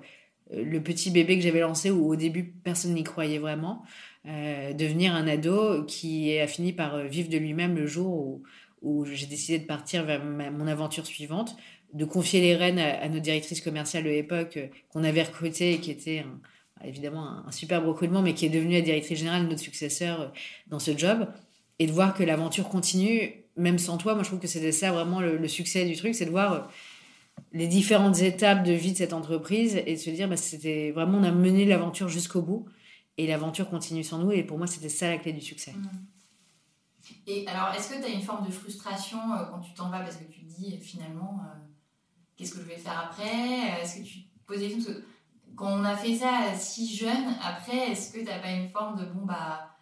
[0.56, 3.82] le petit bébé que j'avais lancé, où au début, personne n'y croyait vraiment,
[4.26, 8.40] euh, devenir un ado qui a fini par euh, vivre de lui-même le jour
[8.82, 11.56] où, j'ai décidé de partir vers mon aventure suivante,
[11.94, 15.74] de confier les rênes à, à nos directrices commerciales de l'époque euh, qu'on avait recrutées
[15.74, 16.40] et qui était un-
[16.86, 20.28] évidemment un, un superbe recrutement, mais qui est devenue la directrice générale, notre successeur euh,
[20.68, 21.26] dans ce job,
[21.78, 24.14] et de voir que l'aventure continue, même sans toi.
[24.14, 26.60] Moi, je trouve que c'était ça vraiment le, succès du truc, c'est de voir euh,
[27.54, 31.18] les différentes étapes de vie de cette entreprise et de se dire, bah, c'était vraiment,
[31.18, 32.66] on a mené l'aventure jusqu'au bout
[33.16, 34.32] et l'aventure continue sans nous.
[34.32, 35.72] Et pour moi, c'était ça la clé du succès.
[37.28, 39.18] Et alors, est-ce que tu as une forme de frustration
[39.50, 41.40] quand tu t'en vas parce que tu te dis finalement,
[42.36, 43.80] qu'est-ce que je vais faire après?
[43.80, 44.76] Est-ce que tu te poses des
[45.54, 48.98] quand on a fait ça si jeune, après, est-ce que tu n'as pas une forme
[48.98, 49.76] de bon, bah,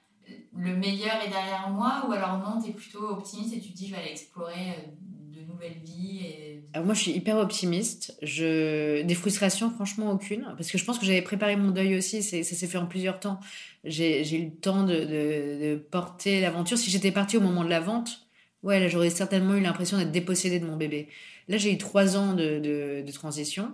[0.55, 2.05] le meilleur est derrière moi?
[2.07, 4.91] Ou alors non, tu es plutôt optimiste et tu te dis, je vais aller explorer
[5.01, 6.52] de nouvelles vies et...
[6.81, 8.17] moi, je suis hyper optimiste.
[8.23, 9.03] Je...
[9.03, 10.45] Des frustrations, franchement, aucune.
[10.57, 12.23] Parce que je pense que j'avais préparé mon deuil aussi.
[12.23, 13.41] Ça s'est fait en plusieurs temps.
[13.85, 16.79] J'ai eu le temps de, porter l'aventure.
[16.79, 18.27] Si j'étais partie au moment de la vente,
[18.63, 21.09] ouais, là, j'aurais certainement eu l'impression d'être dépossédée de mon bébé.
[21.49, 23.73] Là, j'ai eu trois ans de, transition.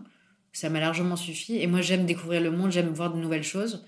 [0.53, 1.59] Ça m'a largement suffi.
[1.59, 3.87] Et moi, j'aime découvrir le monde, j'aime voir de nouvelles choses.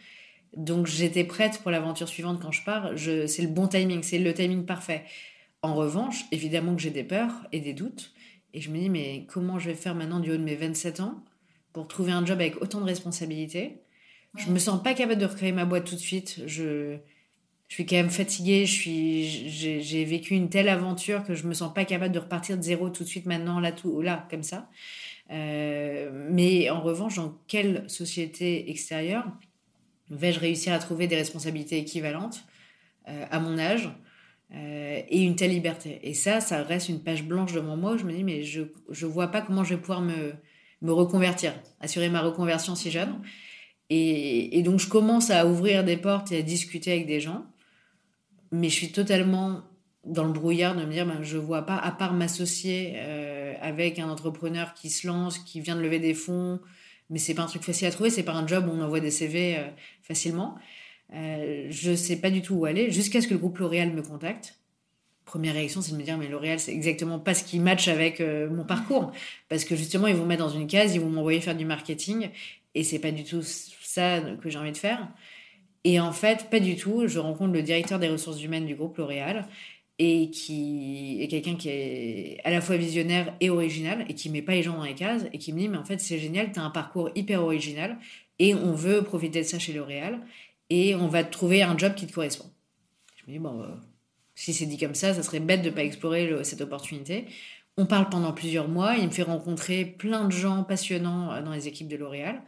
[0.56, 2.92] Donc, j'étais prête pour l'aventure suivante quand je pars.
[2.96, 5.04] C'est le bon timing, c'est le timing parfait.
[5.62, 8.12] En revanche, évidemment que j'ai des peurs et des doutes.
[8.54, 11.00] Et je me dis, mais comment je vais faire maintenant du haut de mes 27
[11.00, 11.22] ans
[11.72, 13.80] pour trouver un job avec autant de responsabilités?
[14.36, 16.42] Je me sens pas capable de recréer ma boîte tout de suite.
[16.46, 16.96] Je,
[17.68, 18.66] je suis quand même fatiguée.
[18.66, 22.18] Je suis, j'ai, j'ai vécu une telle aventure que je me sens pas capable de
[22.18, 24.68] repartir de zéro tout de suite maintenant, là, tout, là, comme ça.
[25.30, 29.26] Euh, mais en revanche, dans quelle société extérieure
[30.10, 32.44] vais-je réussir à trouver des responsabilités équivalentes?
[33.08, 33.88] Euh, à mon âge
[34.54, 37.98] euh, et une telle liberté Et ça, ça reste une page blanche devant moi où
[37.98, 40.32] je me dis, mais je ne vois pas comment je vais pouvoir me,
[40.82, 43.20] me reconvertir, assurer ma reconversion si jeune.
[43.90, 47.44] Et, et, donc, je commence à ouvrir des portes et à discuter avec des gens,
[48.52, 49.62] mais je suis totalement
[50.04, 53.98] dans le brouillard de me dire, ben, je vois pas, à part m'associer euh, avec
[53.98, 56.60] un entrepreneur qui se lance, qui vient de lever des fonds,
[57.10, 59.00] mais c'est pas un truc facile à trouver, c'est pas un job où on envoie
[59.00, 59.68] des CV euh,
[60.02, 60.56] facilement.
[61.12, 64.02] Euh, je sais pas du tout où aller, jusqu'à ce que le groupe L'Oréal me
[64.02, 64.58] contacte.
[65.24, 68.20] Première réaction, c'est de me dire, mais L'Oréal, c'est exactement pas ce qui match avec
[68.20, 69.12] euh, mon parcours.
[69.48, 71.64] Parce que justement, ils vont me mettre dans une case, ils vont m'envoyer faire du
[71.64, 72.30] marketing,
[72.74, 75.08] et c'est pas du tout ça que j'ai envie de faire.
[75.84, 77.06] Et en fait, pas du tout.
[77.06, 79.46] Je rencontre le directeur des ressources humaines du groupe L'Oréal
[80.02, 84.40] et qui est quelqu'un qui est à la fois visionnaire et original et qui met
[84.40, 86.52] pas les gens dans les cases et qui me dit mais en fait c'est génial,
[86.52, 87.98] tu as un parcours hyper original
[88.38, 90.20] et on veut profiter de ça chez L'Oréal
[90.70, 92.50] et on va trouver un job qui te correspond.
[93.16, 93.80] Je me dis bon bah,
[94.34, 97.26] si c'est dit comme ça, ça serait bête de pas explorer cette opportunité.
[97.76, 101.52] On parle pendant plusieurs mois, il me fait rencontrer plein de gens passionnants euh, dans
[101.52, 102.42] les équipes de L'Oréal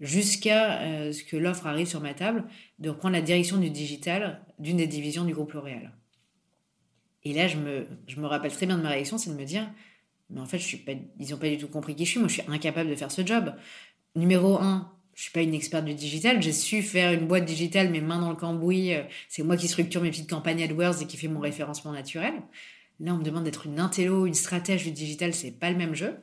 [0.00, 2.44] jusqu'à euh, ce que l'offre arrive sur ma table
[2.78, 5.92] de reprendre la direction du digital d'une des divisions du groupe L'Oréal.
[7.24, 9.44] Et là, je me, je me rappelle très bien de ma réaction, c'est de me
[9.44, 9.68] dire,
[10.30, 10.58] mais en fait,
[11.18, 12.20] ils n'ont pas du tout compris qui je suis.
[12.20, 13.54] Moi, je suis incapable de faire ce job.
[14.14, 16.40] Numéro un, je suis pas une experte du digital.
[16.40, 18.92] J'ai su faire une boîte digitale, mes mains dans le cambouis.
[19.28, 22.34] C'est moi qui structure mes petites campagnes AdWords et qui fait mon référencement naturel.
[23.00, 25.96] Là, on me demande d'être une intello, une stratège du digital, c'est pas le même
[25.96, 26.14] jeu.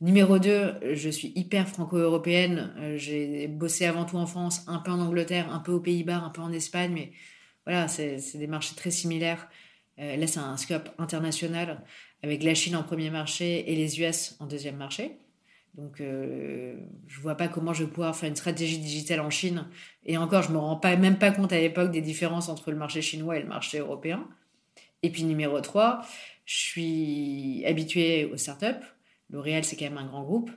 [0.00, 2.72] Numéro 2, je suis hyper franco-européenne.
[2.78, 6.18] Euh, j'ai bossé avant tout en France, un peu en Angleterre, un peu aux Pays-Bas,
[6.18, 7.12] un peu en Espagne, mais
[7.66, 9.48] voilà, c'est des marchés très similaires.
[9.98, 11.84] Euh, là, c'est un scope international
[12.22, 15.18] avec la Chine en premier marché et les US en deuxième marché.
[15.74, 19.66] Donc, euh, je vois pas comment je vais pouvoir faire une stratégie digitale en Chine.
[20.04, 22.76] Et encore, je me rends pas, même pas compte à l'époque des différences entre le
[22.76, 24.26] marché chinois et le marché européen.
[25.02, 26.02] Et puis, numéro 3,
[26.44, 28.84] je suis habituée aux startups.
[29.30, 30.50] L'Oréal, c'est quand même un grand groupe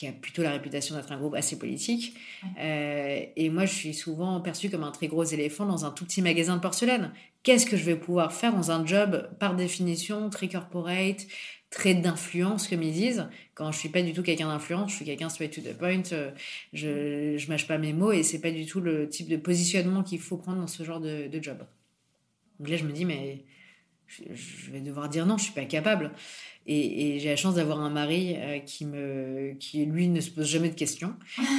[0.00, 2.14] qui a plutôt la réputation d'être un groupe assez politique.
[2.58, 6.06] Euh, et moi, je suis souvent perçue comme un très gros éléphant dans un tout
[6.06, 7.12] petit magasin de porcelaine.
[7.42, 11.26] Qu'est-ce que je vais pouvoir faire dans un job, par définition, très corporate,
[11.70, 15.04] très d'influence, comme ils disent Quand je suis pas du tout quelqu'un d'influence, je suis
[15.04, 16.30] quelqu'un straight to the point, euh,
[16.72, 20.02] je, je mâche pas mes mots et c'est pas du tout le type de positionnement
[20.02, 21.58] qu'il faut prendre dans ce genre de, job.
[22.58, 23.44] Donc là, je me dis, mais
[24.06, 26.10] je vais devoir dire non, je suis pas capable.
[26.66, 30.46] Et, j'ai la chance d'avoir un mari euh, qui, me, qui, lui, ne se pose
[30.46, 31.14] jamais de questions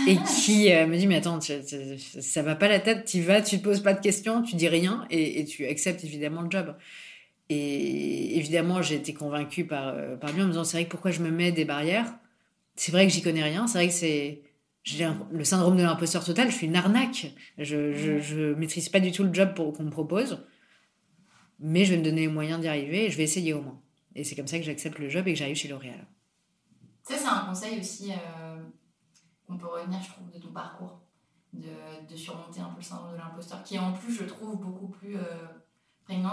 [0.07, 3.57] et qui euh, me dit Mais attends, ça va pas la tête, tu vas, tu
[3.57, 6.75] te poses pas de questions, tu dis rien et, tu acceptes évidemment le job.
[7.53, 10.91] Et évidemment, j'ai été convaincue par, euh, par lui en me disant C'est vrai que
[10.91, 12.13] pourquoi je me mets des barrières?
[12.77, 14.43] C'est vrai que j'y connais rien, c'est vrai que c'est.
[14.83, 17.35] J'ai le syndrome de l'imposteur total, je suis une arnaque.
[17.57, 20.43] Je, je, je maîtrise pas du tout le job qu'on me propose,
[21.59, 23.79] mais je vais me donner les moyens d'y arriver et je vais essayer au moins.
[24.15, 26.07] Et c'est comme ça que j'accepte le job et que j'arrive chez L'Oréal.
[27.03, 28.63] Ça, c'est un conseil aussi euh,
[29.45, 31.01] qu'on peut retenir, je trouve, de ton parcours,
[31.53, 31.69] de,
[32.09, 35.17] de, surmonter un peu le syndrome de l'imposteur, qui en plus, je trouve, beaucoup plus
[35.17, 35.47] euh,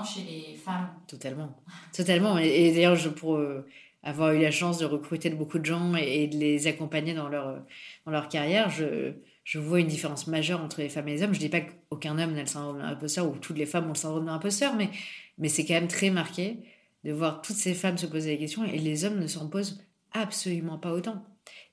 [0.05, 0.89] chez les femmes.
[1.07, 1.57] Totalement.
[1.93, 2.39] Totalement.
[2.39, 3.67] Et, d'ailleurs, pour euh,
[4.03, 7.63] avoir eu la chance de recruter beaucoup de gens et, de les accompagner dans leur,
[8.05, 9.13] dans leur carrière, je,
[9.45, 11.33] je vois une différence majeure entre les femmes et les hommes.
[11.33, 13.87] Je ne dis pas qu'aucun homme n'a le syndrome de l'imposteur ou toutes les femmes
[13.87, 14.91] ont le syndrome de l'imposteur, mais,
[15.39, 16.59] mais c'est quand même très marqué
[17.05, 19.83] de voir toutes ces femmes se poser des questions et les hommes ne s'en posent
[20.13, 21.25] absolument pas autant.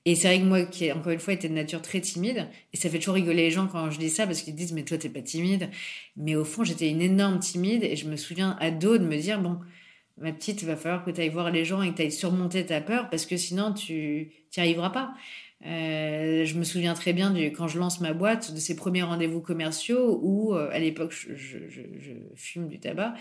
[0.06, 2.76] Et c'est vrai que moi, qui encore une fois était de nature très timide, et
[2.76, 4.96] ça fait toujours rigoler les gens quand je dis ça parce qu'ils disent mais toi
[4.98, 5.68] t'es pas timide.
[6.16, 9.40] Mais au fond, j'étais une énorme timide et je me souviens ado de me dire
[9.40, 9.58] bon,
[10.18, 12.12] ma petite, il va falloir que tu ailles voir les gens et que tu ailles
[12.12, 15.12] surmonter ta peur parce que sinon tu n'y arriveras pas.
[15.64, 19.40] Euh, je me souviens très bien quand je lance ma boîte de ces premiers rendez-vous
[19.40, 21.56] commerciaux où euh, à l'époque je,
[22.34, 23.14] fume du tabac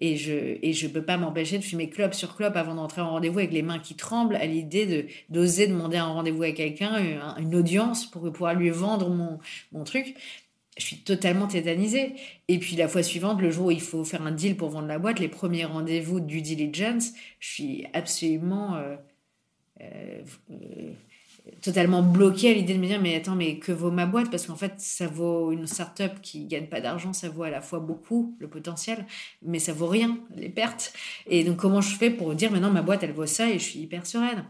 [0.00, 3.40] et je je peux pas m'empêcher de fumer clope sur clope avant d'entrer en rendez-vous
[3.40, 6.96] avec les mains qui tremblent à l'idée d'oser demander un rendez-vous à quelqu'un
[7.38, 10.16] une, audience pour pouvoir lui vendre mon truc
[10.78, 12.14] je suis totalement tétanisée.
[12.48, 14.88] Et puis la fois suivante, le jour où il faut faire un deal pour vendre
[14.88, 20.22] la boîte, les premiers rendez-vous du diligence, je suis absolument euh,
[21.60, 24.30] totalement bloquée à l'idée de me dire mais attends mais que vaut ma boîte?
[24.30, 27.60] Parce qu'en fait ça vaut une start-up qui gagne pas d'argent ça vaut à la
[27.60, 29.06] fois beaucoup le potentiel
[29.42, 30.92] mais ça vaut rien les pertes.
[31.26, 33.64] Et donc comment je fais pour dire maintenant ma boîte elle vaut ça et je
[33.64, 34.44] suis hyper sereine?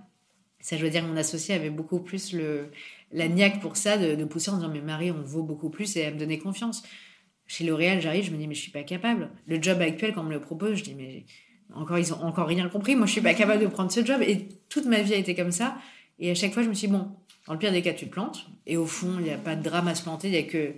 [0.61, 2.71] Ça je veux dire mon associé avait beaucoup plus le
[3.11, 6.05] la niaque pour ça de, pousser en disant mais Marie on vaut beaucoup plus et
[6.05, 6.83] à me donner confiance.
[7.47, 9.31] Chez L'Oréal j'arrive je me dis mais je suis pas capable.
[9.47, 11.25] Le job actuel quand on me le propose je dis mais
[11.75, 12.97] encore ils ont encore rien compris.
[12.97, 14.21] Moi je suis pas capable de prendre ce job.
[14.21, 15.79] Et toute ma vie a été comme ça
[16.19, 17.09] et à chaque fois je me suis dit bon
[17.47, 19.57] dans le pire des cas tu te plantes et au fond il n'y a pas
[19.57, 20.75] de drame à se planter il y a que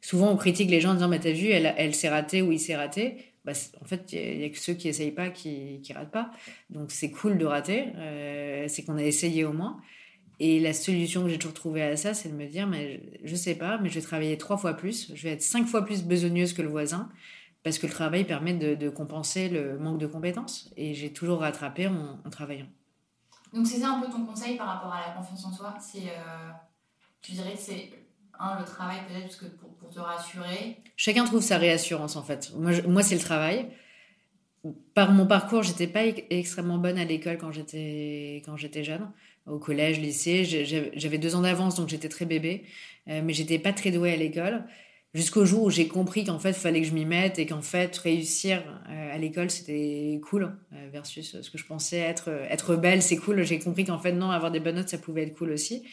[0.00, 2.52] souvent on critique les gens en disant mais t'as vu elle, elle s'est ratée ou
[2.52, 3.16] il s'est raté
[3.46, 6.32] bah, en fait, il n'y a, que ceux qui essayent pas qui, qui ratent pas.
[6.68, 7.92] Donc, c'est cool de rater.
[7.94, 9.80] Euh, c'est qu'on a essayé au moins.
[10.38, 13.34] Et la solution que j'ai toujours trouvée à ça, c'est de me dire, mais je
[13.36, 16.02] sais pas, mais je vais travailler trois fois plus, je vais être cinq fois plus
[16.02, 17.08] besogneuse que le voisin,
[17.62, 20.70] parce que le travail permet de, compenser le manque de compétences.
[20.76, 22.66] Et j'ai toujours rattrapé en, travaillant.
[23.52, 26.08] Donc c'est ça un peu ton conseil par rapport à la confiance en soi C'est,
[26.08, 26.50] euh,
[27.22, 27.90] tu dirais que c'est
[28.38, 30.78] un le travail peut-être que pour, te rassurer.
[30.96, 32.52] Chacun trouve sa réassurance en fait.
[32.56, 33.68] Moi, moi c'est le travail.
[34.94, 39.08] Par mon parcours, j'étais pas extrêmement bonne à l'école quand j'étais quand j'étais jeune
[39.46, 40.44] au collège, lycée.
[40.94, 42.64] J'avais deux ans d'avance, donc j'étais très bébé,
[43.08, 44.64] euh, mais j'étais pas très douée à l'école.
[45.14, 47.62] Jusqu'au jour où j'ai compris qu'en fait, il fallait que je m'y mette et qu'en
[47.62, 52.76] fait, réussir euh, à l'école, c'était cool, euh, versus ce que je pensais être, être
[52.76, 53.42] belle, c'est cool.
[53.42, 55.84] J'ai compris qu'en fait, non, avoir des bonnes notes, ça pouvait être cool aussi.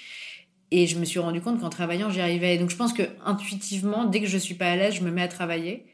[0.72, 2.58] Et je me suis rendu compte qu'en travaillant, j'y arrivais.
[2.58, 5.22] Donc, je pense que intuitivement, dès que je suis pas à l'aise, je me mets
[5.22, 5.86] à travailler.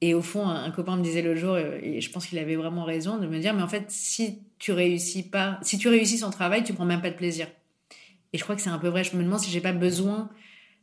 [0.00, 2.56] Et au fond, un, copain me disait le jour, euh, et je pense qu'il avait
[2.56, 6.18] vraiment raison, de me dire, mais en fait, si tu réussis pas, si tu réussis
[6.18, 7.48] son travail, tu prends même pas de plaisir.
[8.32, 9.04] Et je crois que c'est un peu vrai.
[9.04, 10.30] Je me demande si j'ai pas besoin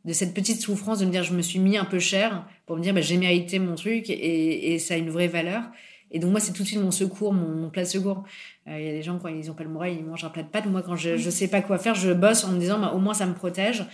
[0.04, 2.76] de cette petite souffrance de me dire, je me suis mis un peu cher pour
[2.76, 5.62] me dire, bah, j'ai mérité mon truc et, et, ça a une vraie valeur.
[6.10, 8.24] Et donc moi, c'est tout de suite mon secours, mon, plat de secours.
[8.68, 10.30] Euh, il y a des gens, quand ils ont pas le moral, ils mangent un
[10.30, 10.66] plat de pâtes.
[10.66, 12.98] Moi, quand je, je sais pas quoi faire, je bosse en me disant, bah, au
[12.98, 13.84] moins ça me protège.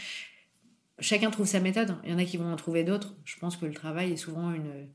[0.98, 1.96] Chacun trouve sa méthode.
[2.04, 3.14] Il y en a qui vont en trouver d'autres.
[3.24, 4.88] Je pense que le travail est souvent une,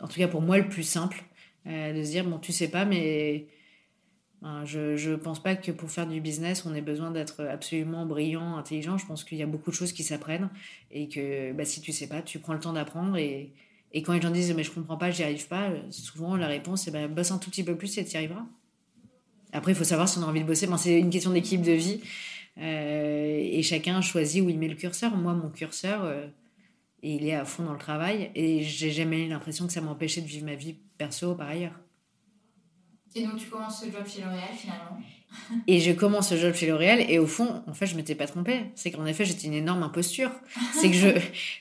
[0.00, 1.22] en tout cas pour moi, le plus simple,
[1.66, 3.46] euh, de se dire, bon, tu sais pas, mais
[4.64, 8.56] je ne pense pas que pour faire du business, on ait besoin d'être absolument brillant,
[8.56, 8.98] intelligent.
[8.98, 10.50] Je pense qu'il y a beaucoup de choses qui s'apprennent
[10.90, 13.16] et que bah, si tu sais pas, tu prends le temps d'apprendre.
[13.16, 13.52] Et,
[13.94, 16.90] quand les gens disent, mais je comprends pas, j'y arrive pas, souvent la réponse est,
[16.90, 18.46] bah, bosse un tout petit peu plus et tu y arriveras.
[19.52, 20.66] Après, il faut savoir si on a envie de bosser.
[20.66, 22.00] Ben, c'est une question d'équipe de vie.
[22.58, 25.14] Euh, et chacun choisit où il met le curseur.
[25.16, 26.26] Moi, mon curseur, euh,
[27.02, 28.30] il est à fond dans le travail.
[28.34, 31.78] Et j'ai jamais eu l'impression que ça m'empêchait de vivre ma vie perso par ailleurs.
[33.14, 34.98] Et donc tu commences ce job chez L'Oréal finalement
[35.66, 38.26] Et je commence ce job chez L'Oréal et au fond, en fait, je m'étais pas
[38.26, 38.66] trompée.
[38.74, 40.30] C'est qu'en effet, j'étais une énorme imposture.
[40.74, 41.08] C'est que je,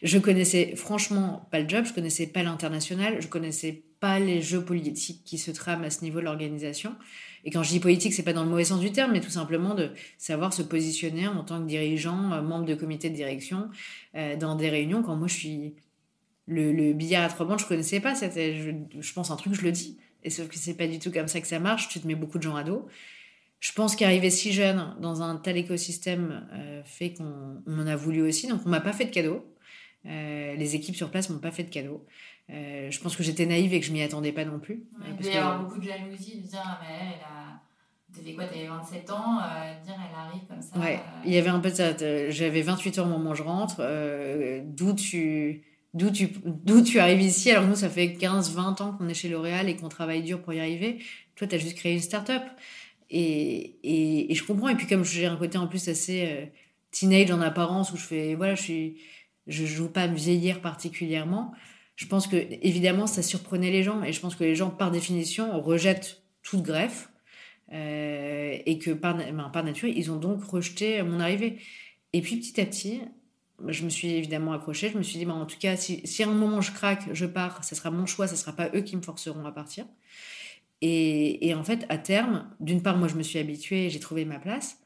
[0.04, 4.64] je connaissais franchement pas le job, je connaissais pas l'international, je connaissais pas les jeux
[4.64, 6.96] politiques qui se trament à ce niveau de l'organisation.
[7.44, 9.30] Et quand je dis politique, c'est pas dans le mauvais sens du terme, mais tout
[9.30, 13.70] simplement de savoir se positionner en tant que dirigeant, euh, membre de comité de direction,
[14.16, 15.02] euh, dans des réunions.
[15.02, 15.76] Quand moi, je suis
[16.46, 18.16] le, billard à trois bandes, je connaissais pas.
[18.16, 18.56] C'était,
[19.00, 19.98] je, pense un truc, je le dis.
[20.24, 21.90] Et sauf que c'est pas du tout comme ça que ça marche.
[21.90, 22.88] Tu te mets beaucoup de gens à dos.
[23.60, 28.22] Je pense qu'arriver si jeune dans un tel écosystème euh, fait qu'on en a voulu
[28.22, 28.48] aussi.
[28.48, 29.46] Donc on m'a pas fait de cadeau.
[30.04, 32.06] les équipes sur place m'ont pas fait de cadeau.
[32.54, 34.84] Euh, je pense que j'étais naïve et que je m'y attendais pas non plus.
[35.08, 37.62] il peut y avoir beaucoup de jalousie de dire ah, mais elle, a...
[38.14, 40.78] T'avais quoi T'avais 27 ans, euh, dire elle arrive comme ça.
[40.78, 41.22] Ouais, euh.
[41.26, 41.96] il y avait un peu de ça.
[42.30, 43.82] J'avais 28 ans au moment où je rentre.
[44.66, 45.64] d'où tu
[45.94, 49.30] d'où tu d'où tu arrives ici Alors nous, ça fait 15-20 ans qu'on est chez
[49.30, 51.00] L'Oréal et qu'on travaille dur pour y arriver.
[51.36, 52.44] Toi, tu as juste créé une start-up.
[53.10, 54.70] Et, et, et, je comprends.
[54.70, 56.52] Et puis comme j'ai un côté en plus assez
[56.92, 58.98] teenage en apparence où je fais voilà, je suis
[59.48, 61.54] je joue pas à me vieillir particulièrement
[62.02, 64.90] je pense que évidemment ça surprenait les gens et je pense que les gens par
[64.90, 67.10] définition rejettent toute greffe
[67.74, 71.58] euh, et que par, ben, par nature ils ont donc rejeté mon arrivée.
[72.14, 73.02] Et puis petit à petit,
[73.68, 74.90] je me suis évidemment accrochée.
[74.90, 77.04] Je me suis dit, ben, en tout cas, si, si à un moment je craque,
[77.14, 79.86] je pars, ce sera mon choix, ce sera pas eux qui me forceront à partir.
[80.82, 84.26] Et, et en fait, à terme, d'une part, moi je me suis habituée, j'ai trouvé
[84.26, 84.78] ma place.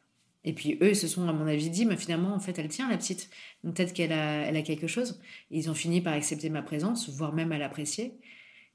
[0.46, 2.90] Et puis eux se sont, à mon avis, dit, mais finalement, en fait, elle tient,
[2.90, 3.30] la petite.
[3.64, 5.20] Peut-être qu'elle a, elle a quelque chose.
[5.50, 8.14] ils ont fini par accepter ma présence, voire même à l'apprécier.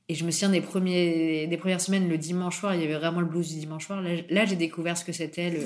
[0.08, 2.96] Et je me souviens des, premiers, des premières semaines, le dimanche soir, il y avait
[2.96, 4.02] vraiment le blues du dimanche soir.
[4.02, 5.60] Là, j'ai découvert ce que c'était, le,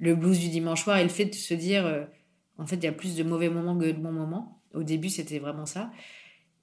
[0.00, 2.04] le, blues du dimanche soir, et le fait de se dire, euh,
[2.58, 4.62] en fait, il y a plus de mauvais moments que de bons moments.
[4.74, 5.90] Au début, c'était vraiment ça.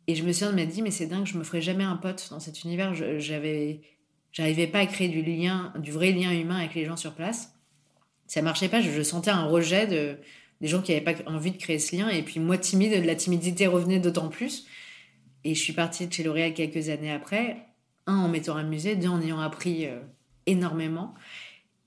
[0.08, 2.40] Et je me me dire, mais c'est dingue, je me ferais jamais un pote dans
[2.40, 2.94] cet univers.
[3.20, 3.82] J'avais,
[4.32, 7.54] j'arrivais pas à créer du lien, du vrai lien humain avec les gens sur place.
[8.28, 8.82] Ça marchait pas.
[8.82, 10.18] Je, sentais un rejet de
[10.62, 12.10] des gens qui n'avaient pas envie de créer ce lien.
[12.10, 14.68] Et puis moi, timide, de la timidité revenait d'autant plus.
[15.44, 17.58] Et je suis partie de chez L'Oréal quelques années après.
[18.06, 18.96] Un, en m'étant amusée.
[18.96, 20.00] Deux, en ayant appris euh,
[20.46, 21.16] énormément.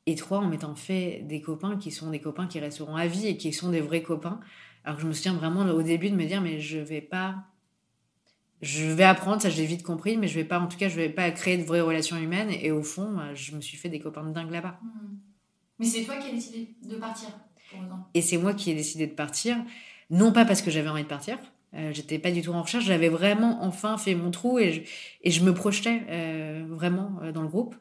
[0.07, 3.27] Et trois, en m'étant fait des copains qui sont des copains qui resteront à vie
[3.27, 4.41] et qui sont des vrais copains.
[4.85, 7.37] Alors que je me souviens vraiment au début de me dire, mais je vais pas.
[8.61, 10.89] Je vais apprendre, ça je l'ai vite compris, mais je vais pas, en tout cas,
[10.89, 12.51] je vais pas créer de vraies relations humaines.
[12.51, 14.79] Et au fond, je me suis fait des copains de dingue là-bas.
[14.83, 15.17] Mmh.
[15.79, 17.29] Mais c'est toi qui as décidé de partir,
[18.15, 19.57] Et c'est moi qui ai décidé de partir.
[20.11, 21.39] Non pas parce que j'avais envie de partir,
[21.75, 22.85] euh, j'étais pas du tout en recherche.
[22.85, 24.81] J'avais vraiment enfin fait mon trou et je,
[25.23, 27.75] et je me projetais euh, vraiment euh, dans le groupe.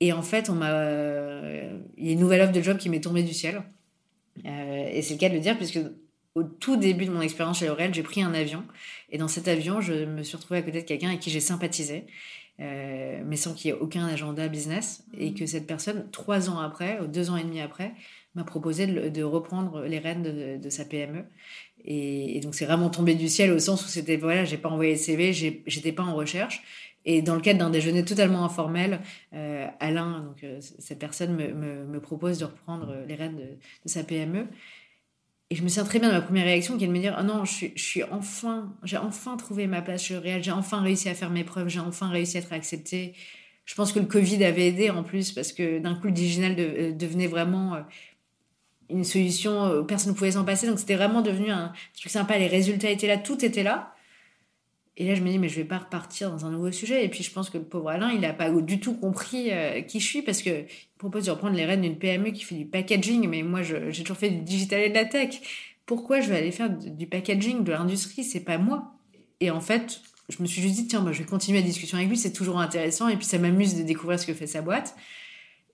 [0.00, 0.82] Et en fait, on m'a,
[1.96, 3.62] il y a une nouvelle offre de job qui m'est tombée du ciel.
[4.44, 5.78] et c'est le cas de le dire puisque
[6.34, 8.64] au tout début de mon expérience chez L'Oréal, j'ai pris un avion.
[9.10, 11.40] Et dans cet avion, je me suis retrouvée à côté de quelqu'un avec qui j'ai
[11.40, 12.06] sympathisé,
[12.58, 15.04] mais sans qu'il y ait aucun agenda business.
[15.18, 17.92] Et que cette personne, trois ans après, ou deux ans et demi après,
[18.36, 21.24] m'a proposé de, reprendre les rênes de, de sa PME.
[21.84, 24.92] Et, donc c'est vraiment tombé du ciel au sens où c'était voilà, j'ai pas envoyé
[24.92, 26.62] le CV, j'étais pas en recherche.
[27.04, 29.00] Et dans le cadre d'un déjeuner totalement informel,
[29.34, 34.46] euh, Alain, donc euh, cette personne me, propose de reprendre les rênes de, sa PME.
[35.50, 37.16] Et je me souviens très bien de ma première réaction qui est de me dire
[37.18, 41.08] oh non, je suis, enfin, j'ai enfin trouvé ma place chez Réal, j'ai enfin réussi
[41.08, 43.14] à faire mes preuves, j'ai enfin réussi à être acceptée.
[43.64, 46.54] Je pense que le Covid avait aidé en plus parce que d'un coup le digital
[46.54, 47.80] de, devenait vraiment euh,
[48.90, 50.66] une solution, euh, personne ne pouvait s'en passer.
[50.66, 52.38] Donc c'était vraiment devenu un truc sympa.
[52.38, 53.94] Les résultats étaient là, tout était là.
[54.96, 57.04] Et là, je me dis, mais je vais pas repartir dans un nouveau sujet.
[57.04, 59.80] Et puis, je pense que le pauvre Alain, il n'a pas du tout compris euh,
[59.82, 60.66] qui je suis parce qu'il
[60.98, 63.26] propose de reprendre les rênes d'une PME qui fait du packaging.
[63.28, 65.40] Mais moi, j'ai toujours fait du digital et de la tech.
[65.86, 68.24] Pourquoi je vais aller faire du packaging, de l'industrie?
[68.24, 68.92] C'est pas moi.
[69.40, 71.96] Et en fait, je me suis juste dit, tiens, moi, je vais continuer la discussion
[71.96, 72.18] avec lui.
[72.18, 73.08] C'est toujours intéressant.
[73.08, 74.94] Et puis, ça m'amuse de découvrir ce que fait sa boîte.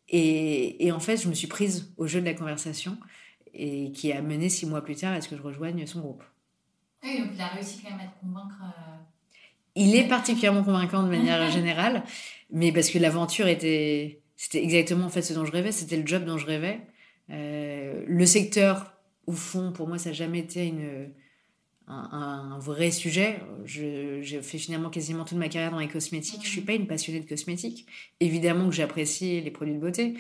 [0.09, 2.97] Et, en fait, je me suis prise au jeu de la conversation
[3.55, 6.23] et qui a mené six mois plus tard à ce que je rejoigne son groupe.
[7.07, 8.63] Oui, donc il a réussi quand même à te convaincre.
[8.63, 8.97] Euh,
[9.77, 12.03] il est particulièrement convaincant de manière générale,
[12.51, 16.07] mais parce que l'aventure était, c'était exactement en fait ce dont je rêvais, c'était le
[16.07, 16.81] job dont je rêvais.
[17.31, 18.93] Euh, le secteur,
[19.27, 21.11] au fond, pour moi, ça n'a jamais été une,
[21.89, 23.41] un, vrai sujet.
[23.65, 26.45] J'ai fait finalement quasiment toute ma carrière dans les cosmétiques.
[26.45, 27.87] Je suis pas une passionnée de cosmétiques.
[28.21, 30.15] Évidemment que j'apprécie les produits de beauté,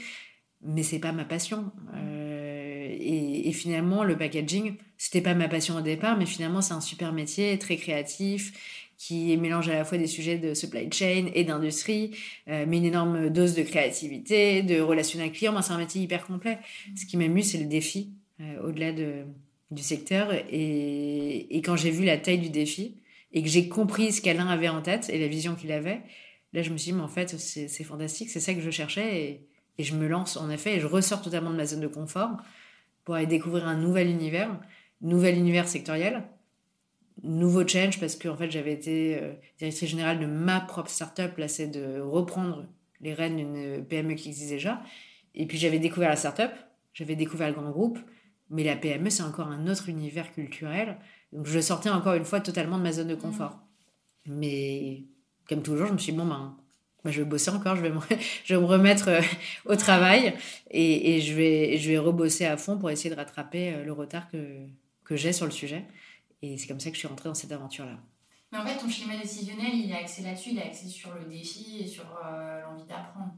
[0.62, 1.72] mais c'est pas ma passion.
[1.94, 2.45] Euh,
[2.88, 7.12] et, finalement, le packaging, c'était pas ma passion au départ, mais finalement, c'est un super
[7.12, 8.52] métier, très créatif,
[8.98, 12.16] qui mélange à la fois des sujets de supply chain et d'industrie,
[12.48, 15.60] euh, mais une énorme dose de créativité, de relationnel client.
[15.60, 16.58] c'est un métier hyper complet.
[16.96, 19.26] Ce qui m'amuse, c'est le défi, euh, au-delà de
[19.70, 20.32] du secteur.
[20.50, 22.96] Et, quand j'ai vu la taille du défi
[23.32, 26.02] et que j'ai compris ce qu'Alain avait en tête et la vision qu'il avait,
[26.52, 29.40] là, je me suis dit, mais en fait, c'est fantastique, c'est ça que je cherchais.
[29.78, 32.30] Et, je me lance, en effet, et je ressors totalement de ma zone de confort
[33.06, 34.60] pour aller découvrir un nouvel univers,
[35.00, 36.24] nouvel univers sectoriel,
[37.22, 41.38] nouveau change, parce que en fait, j'avais été euh, directrice générale de ma propre startup.
[41.38, 42.66] Là, c'est de reprendre
[43.00, 44.82] les rênes d'une PME qui existe déjà.
[45.36, 46.50] Et puis, j'avais découvert la startup,
[46.92, 47.98] j'avais découvert le grand groupe.
[48.50, 50.98] Mais la PME, c'est encore un autre univers culturel.
[51.32, 53.58] Donc je sortais encore une fois totalement de ma zone de confort.
[54.26, 55.04] Mais
[55.48, 56.56] comme toujours, je me suis dit, bon, ben,
[57.06, 58.00] ben je vais bosser encore, je vais me,
[58.44, 59.20] je vais me remettre euh,
[59.64, 60.34] au travail
[60.70, 63.92] et, et, je, vais, je vais rebosser à fond pour essayer de rattraper euh, le
[63.92, 64.36] retard que,
[65.04, 65.84] que j'ai sur le sujet.
[66.42, 67.98] Et c'est comme ça que je suis rentrée dans cette aventure-là.
[68.52, 71.24] Mais en fait, ton schéma décisionnel, il est axé là-dessus, il est axé sur le
[71.24, 73.34] défi et sur euh, l'envie d'apprendre.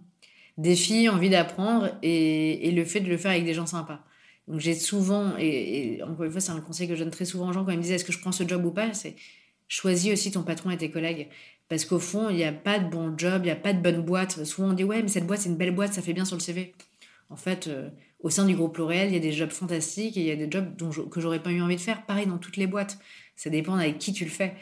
[0.58, 4.00] Défi, envie d'apprendre et, et, le fait de le faire avec des gens sympas.
[4.48, 7.48] Donc j'ai souvent, et, encore une fois, c'est un conseil que je donne très souvent
[7.48, 9.14] aux gens quand ils me disent est-ce que je prends ce job ou pas, c'est
[9.68, 11.28] choisis aussi ton patron et tes collègues.
[11.68, 13.80] Parce qu'au fond, il n'y a pas de bon job, il n'y a pas de
[13.80, 14.44] bonne boîte.
[14.44, 16.36] Souvent on dit ouais, mais cette boîte c'est une belle boîte, ça fait bien sur
[16.36, 16.74] le CV.
[17.30, 17.90] En fait, euh,
[18.20, 20.36] au sein du groupe L'Oréal, il y a des jobs fantastiques et il y a
[20.36, 22.06] des jobs dont je, que j'aurais pas eu envie de faire.
[22.06, 22.98] Pareil dans toutes les boîtes.
[23.36, 24.54] Ça dépend avec qui tu le fais.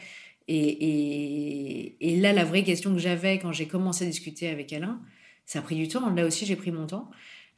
[0.47, 5.01] Et, là, la vraie question que j'avais quand j'ai commencé à discuter avec Alain,
[5.45, 6.09] ça a pris du temps.
[6.13, 7.09] Là aussi, j'ai pris mon temps.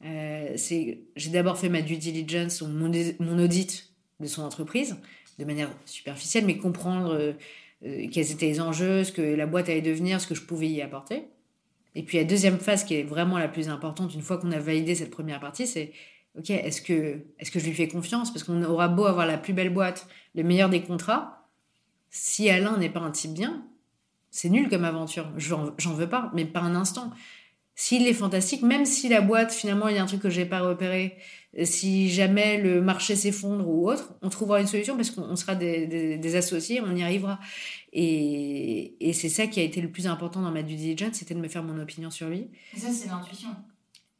[0.05, 4.97] Euh, j'ai d'abord fait ma due diligence, mon, audit de son entreprise,
[5.39, 7.33] de manière superficielle, mais comprendre euh,
[7.85, 10.67] euh, quels étaient les enjeux, ce que la boîte allait devenir, ce que je pouvais
[10.67, 11.23] y apporter.
[11.95, 14.59] Et puis la deuxième phase qui est vraiment la plus importante, une fois qu'on a
[14.59, 15.91] validé cette première partie, c'est
[16.37, 18.31] ok, est-ce que, est que je lui fais confiance?
[18.31, 21.47] Parce qu'on aura beau avoir la plus belle boîte, le meilleur des contrats,
[22.09, 23.65] si Alain n'est pas un type bien,
[24.31, 25.31] c'est nul comme aventure.
[25.37, 27.11] J'en veux pas, mais pas un instant.
[27.75, 30.45] S'il est fantastique, même si la boîte, finalement, il y a un truc que j'ai
[30.45, 31.17] pas repéré,
[31.63, 36.35] si jamais le marché s'effondre ou autre, on trouvera une solution parce qu'on sera des,
[36.35, 37.39] associés, on y arrivera.
[37.91, 41.39] Et, c'est ça qui a été le plus important dans ma due diligence, c'était de
[41.39, 42.47] me faire mon opinion sur lui.
[42.75, 43.49] Et ça, c'est l'intuition.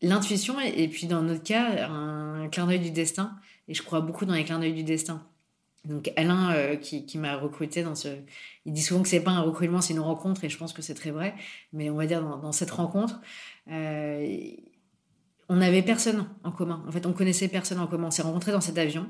[0.02, 3.36] L'intuition, et, puis dans notre cas, un, clin d'œil du destin.
[3.68, 5.24] Et je crois beaucoup dans les clins d'œil du destin.
[5.86, 8.10] Donc Alain, euh, qui, m'a recruté dans ce...
[8.66, 10.82] Il dit souvent que c'est pas un recrutement, c'est une rencontre, et je pense que
[10.82, 11.36] c'est très vrai.
[11.74, 13.22] Mais on va dire dans, cette rencontre,
[13.70, 14.38] euh,
[15.50, 16.84] on n'avait personne en commun.
[16.88, 18.08] En fait, on connaissait personne en commun.
[18.08, 19.08] On s'est rencontrés dans cet avion.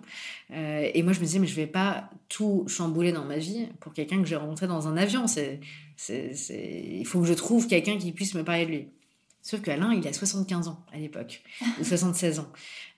[0.52, 3.68] Euh, et moi, je me disais, mais je vais pas tout chambouler dans ma vie
[3.82, 5.26] pour quelqu'un que j'ai rencontré dans un avion.
[5.28, 8.88] Il faut que je trouve quelqu'un qui puisse me parler de lui.
[9.42, 11.42] Sauf qu'Alain, il a 75 ans à l'époque,
[11.80, 12.52] ou 76 ans.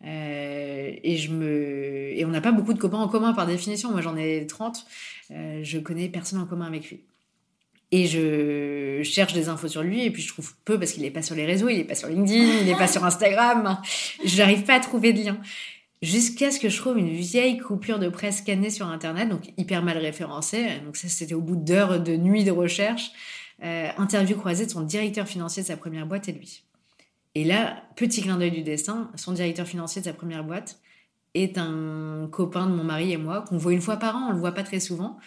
[0.03, 2.11] Euh, et, je me...
[2.17, 3.91] et on n'a pas beaucoup de copains en commun par définition.
[3.91, 4.85] Moi, j'en ai 30.
[5.31, 7.01] Euh, je connais personne en commun avec lui.
[7.93, 11.11] Et je cherche des infos sur lui et puis je trouve peu parce qu'il n'est
[11.11, 13.81] pas sur les réseaux, il n'est pas sur LinkedIn, il n'est pas sur Instagram.
[14.23, 15.37] Je n'arrive pas à trouver de lien.
[16.01, 19.83] Jusqu'à ce que je trouve une vieille coupure de presse scannée sur Internet, donc hyper
[19.83, 20.65] mal référencée.
[20.85, 23.11] Donc ça, c'était au bout d'heures de nuit de recherche.
[23.63, 26.63] Euh, interview croisée de son directeur financier de sa première boîte et lui.
[27.35, 30.79] Et là, petit clin d'œil du destin, son directeur financier de sa première boîte
[31.33, 34.31] est un copain de mon mari et moi, qu'on voit une fois par an, on
[34.31, 35.17] le voit pas très souvent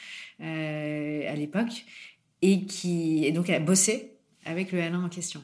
[0.41, 1.85] euh, à l'époque
[2.45, 5.43] et qui est donc a bossé avec le Alain en question.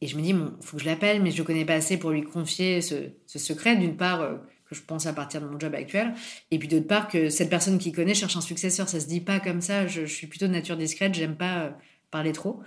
[0.00, 1.96] Et je me dis, bon, faut que je l'appelle, mais je ne connais pas assez
[1.96, 4.34] pour lui confier ce, secret, d'une part, euh,
[4.68, 6.12] que je pense à partir de mon job actuel,
[6.50, 8.88] et puis d'autre part, que cette personne qui connaît cherche un successeur.
[8.88, 11.70] Ça se dit pas comme ça, je, suis plutôt de nature discrète, j'aime pas euh,
[12.10, 12.62] parler trop.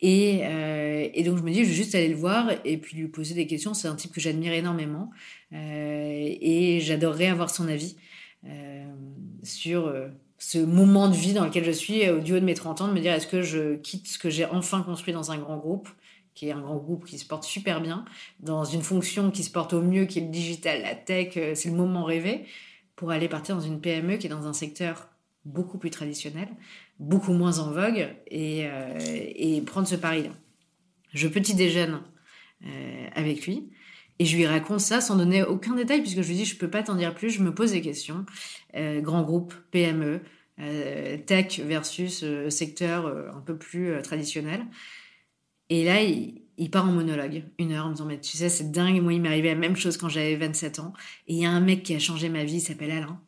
[0.00, 2.96] Et, euh, et, donc je me dis, je vais juste aller le voir et puis
[2.96, 3.74] lui poser des questions.
[3.74, 5.10] C'est un type que j'admire énormément
[5.52, 7.96] et j'adorerais avoir son avis
[9.44, 9.92] sur
[10.44, 12.88] ce moment de vie dans lequel je suis au du haut de mes 30 ans,
[12.88, 15.56] de me dire est-ce que je quitte ce que j'ai enfin construit dans un grand
[15.56, 15.88] groupe,
[16.34, 18.04] qui est un grand groupe qui se porte super bien,
[18.40, 21.52] dans une fonction qui se porte au mieux, qui est le digital, la tech, euh,
[21.54, 22.44] c'est le moment rêvé,
[22.96, 25.10] pour aller partir dans une PME qui est dans un secteur
[25.44, 26.48] beaucoup plus traditionnel,
[26.98, 30.30] beaucoup moins en vogue, et, euh, et prendre ce pari-là.
[31.14, 32.00] Je petit déjeune
[32.66, 33.70] euh, avec lui.
[34.22, 36.70] Et je lui raconte ça sans donner aucun détail, puisque je lui dis, je peux
[36.70, 38.24] pas t'en dire plus, je me pose des questions.
[38.76, 40.20] Euh, grand groupe, PME,
[40.60, 44.64] euh, tech versus euh, secteur un peu plus traditionnel.
[45.70, 48.70] Et là, il, part en monologue, une heure, en me disant, mais tu sais, c'est
[48.70, 50.92] dingue, moi, il m'est arrivé la même chose quand j'avais 27 ans.
[51.26, 53.20] Et il y a un mec qui a changé ma vie, il s'appelle Alain.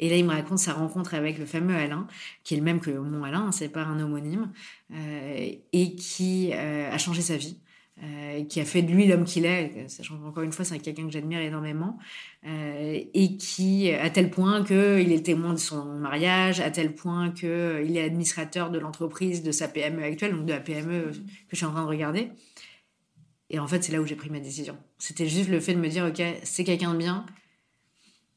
[0.00, 2.06] Et là, il me raconte sa rencontre avec le fameux Alain,
[2.44, 4.52] qui est le même que mon Alain, hein, c'est pas un homonyme,
[5.72, 7.56] et qui a changé sa vie.
[8.02, 11.04] Euh, qui a fait de lui l'homme qu'il est, sachant qu'encore une fois, c'est quelqu'un
[11.04, 11.98] que j'admire énormément,
[12.46, 17.30] euh, et qui, à tel point qu'il est témoin de son mariage, à tel point
[17.30, 21.18] qu'il est administrateur de l'entreprise de sa PME actuelle, donc de la PME que
[21.50, 22.30] je suis en train de regarder.
[23.50, 24.78] Et en fait, c'est là où j'ai pris ma décision.
[24.98, 27.26] C'était juste le fait de me dire, OK, c'est quelqu'un de bien.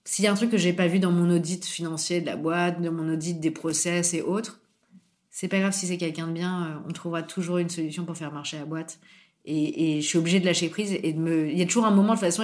[0.03, 2.35] S'il y a un truc que j'ai pas vu dans mon audit financier de la
[2.35, 4.59] boîte, de mon audit des process et autres,
[5.31, 8.15] c'est pas grave si c'est quelqu'un de bien, euh, on trouvera toujours une solution pour
[8.15, 8.99] faire marcher la boîte.
[9.45, 11.49] Et, je suis obligée de lâcher prise et de me.
[11.49, 12.43] Il y a toujours un moment, de toute façon,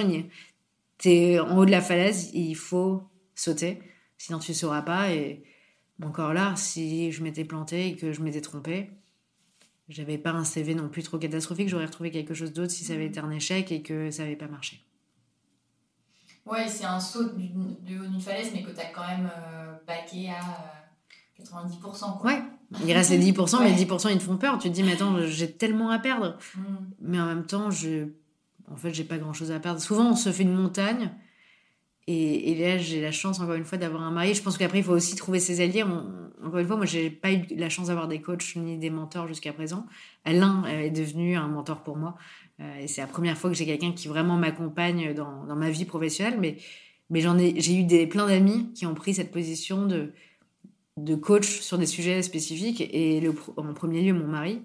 [1.04, 3.02] es en haut de la falaise, il faut
[3.34, 3.80] sauter,
[4.18, 5.12] sinon tu ne sauras pas.
[5.12, 5.42] Et
[6.02, 8.90] encore là, si je m'étais plantée et que je m'étais trompée,
[9.88, 12.94] j'avais pas un CV non plus trop catastrophique, j'aurais retrouvé quelque chose d'autre si ça
[12.94, 14.80] avait été un échec et que ça n'avait pas marché.
[16.44, 19.74] Ouais, c'est un saut de haut d'une falaise, mais que tu as quand même euh,
[19.86, 20.81] baqué à
[21.42, 22.18] 90%.
[22.18, 22.32] Quoi.
[22.32, 22.42] Ouais,
[22.84, 24.58] il reste les 10%, mais les 10% ils te font peur.
[24.58, 26.36] Tu te dis, mais attends, j'ai tellement à perdre.
[26.56, 26.60] Mm.
[27.00, 28.08] Mais en même temps, je...
[28.70, 29.80] en fait, j'ai pas grand chose à perdre.
[29.80, 31.10] Souvent, on se fait une montagne.
[32.08, 34.34] Et, et là, j'ai la chance, encore une fois, d'avoir un mari.
[34.34, 35.84] Je pense qu'après, il faut aussi trouver ses alliés.
[35.84, 39.28] encore une fois, moi, j'ai pas eu la chance d'avoir des coachs ni des mentors
[39.28, 39.86] jusqu'à présent.
[40.24, 42.16] Alain est devenu un mentor pour moi.
[42.60, 45.70] Euh, et c'est la première fois que j'ai quelqu'un qui vraiment m'accompagne dans, dans, ma
[45.70, 46.38] vie professionnelle.
[46.40, 46.56] Mais,
[47.10, 50.12] mais j'en ai, j'ai eu des, plein d'amis qui ont pris cette position de
[50.96, 53.22] de coach sur des sujets spécifiques et
[53.56, 54.62] en premier lieu mon mari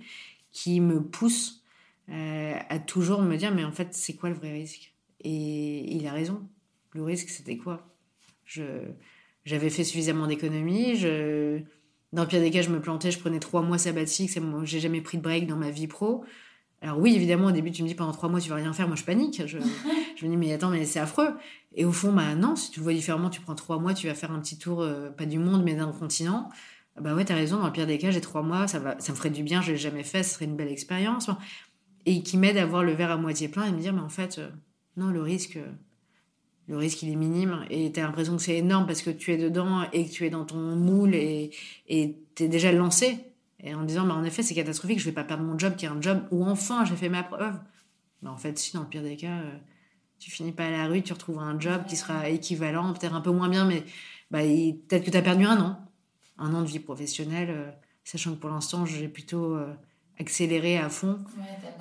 [0.52, 1.64] qui me pousse
[2.10, 4.94] euh, à toujours me dire mais en fait c'est quoi le vrai risque?
[5.22, 6.48] Et il a raison.
[6.94, 7.88] Le risque c'était quoi?
[8.46, 8.64] Je
[9.46, 11.62] j'avais fait suffisamment d'économies je
[12.12, 15.02] dans le pire des cas je me plantais je prenais trois mois sabbatiques j'ai jamais
[15.02, 16.26] pris de break dans ma vie pro
[16.82, 18.88] alors oui, évidemment, au début, tu me dis pendant trois mois, tu vas rien faire.
[18.88, 19.42] Moi, je panique.
[19.48, 19.58] Je,
[20.16, 21.30] je me dis, mais attends, mais c'est affreux.
[21.74, 24.14] Et au fond, bah non, si tu vois différemment, tu prends trois mois, tu vas
[24.14, 26.50] faire un petit tour, euh, pas du monde, mais d'un continent.
[27.00, 29.12] Bah ouais, t'as raison, dans le pire des cas, j'ai trois mois, ça, va, ça
[29.12, 31.30] me ferait du bien, je l'ai jamais fait, ce serait une belle expérience.
[32.06, 34.10] Et qui m'aide à voir le verre à moitié plein et me dire, mais en
[34.10, 34.50] fait, euh,
[34.98, 35.60] non, le risque,
[36.68, 39.32] le risque, il est minime et tu as l'impression que c'est énorme parce que tu
[39.32, 41.52] es dedans et que tu es dans ton moule et
[41.88, 43.20] tu es déjà lancé.
[43.60, 45.86] Et en disant, bah, en effet, c'est catastrophique, je vais pas perdre mon job qui
[45.86, 47.60] est un job où enfin j'ai fait ma preuve.
[48.22, 49.58] Mais en fait, si, dans le pire des cas, euh,
[50.20, 53.22] tu finis pas à la rue, tu retrouves un job qui sera équivalent, peut-être un
[53.22, 53.84] peu moins bien, mais
[54.32, 55.80] bah, peut-être que tu as perdu un an.
[56.38, 57.72] Un an de vie professionnelle, euh,
[58.04, 59.74] sachant que pour l'instant, j'ai plutôt euh,
[60.20, 61.20] accéléré à fond.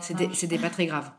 [0.00, 1.12] C'était pas très grave.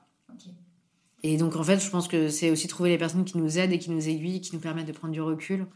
[1.24, 3.74] Et donc, en fait, je pense que c'est aussi trouver les personnes qui nous aident
[3.74, 5.68] et qui nous aiguillent, qui nous permettent de prendre du recul.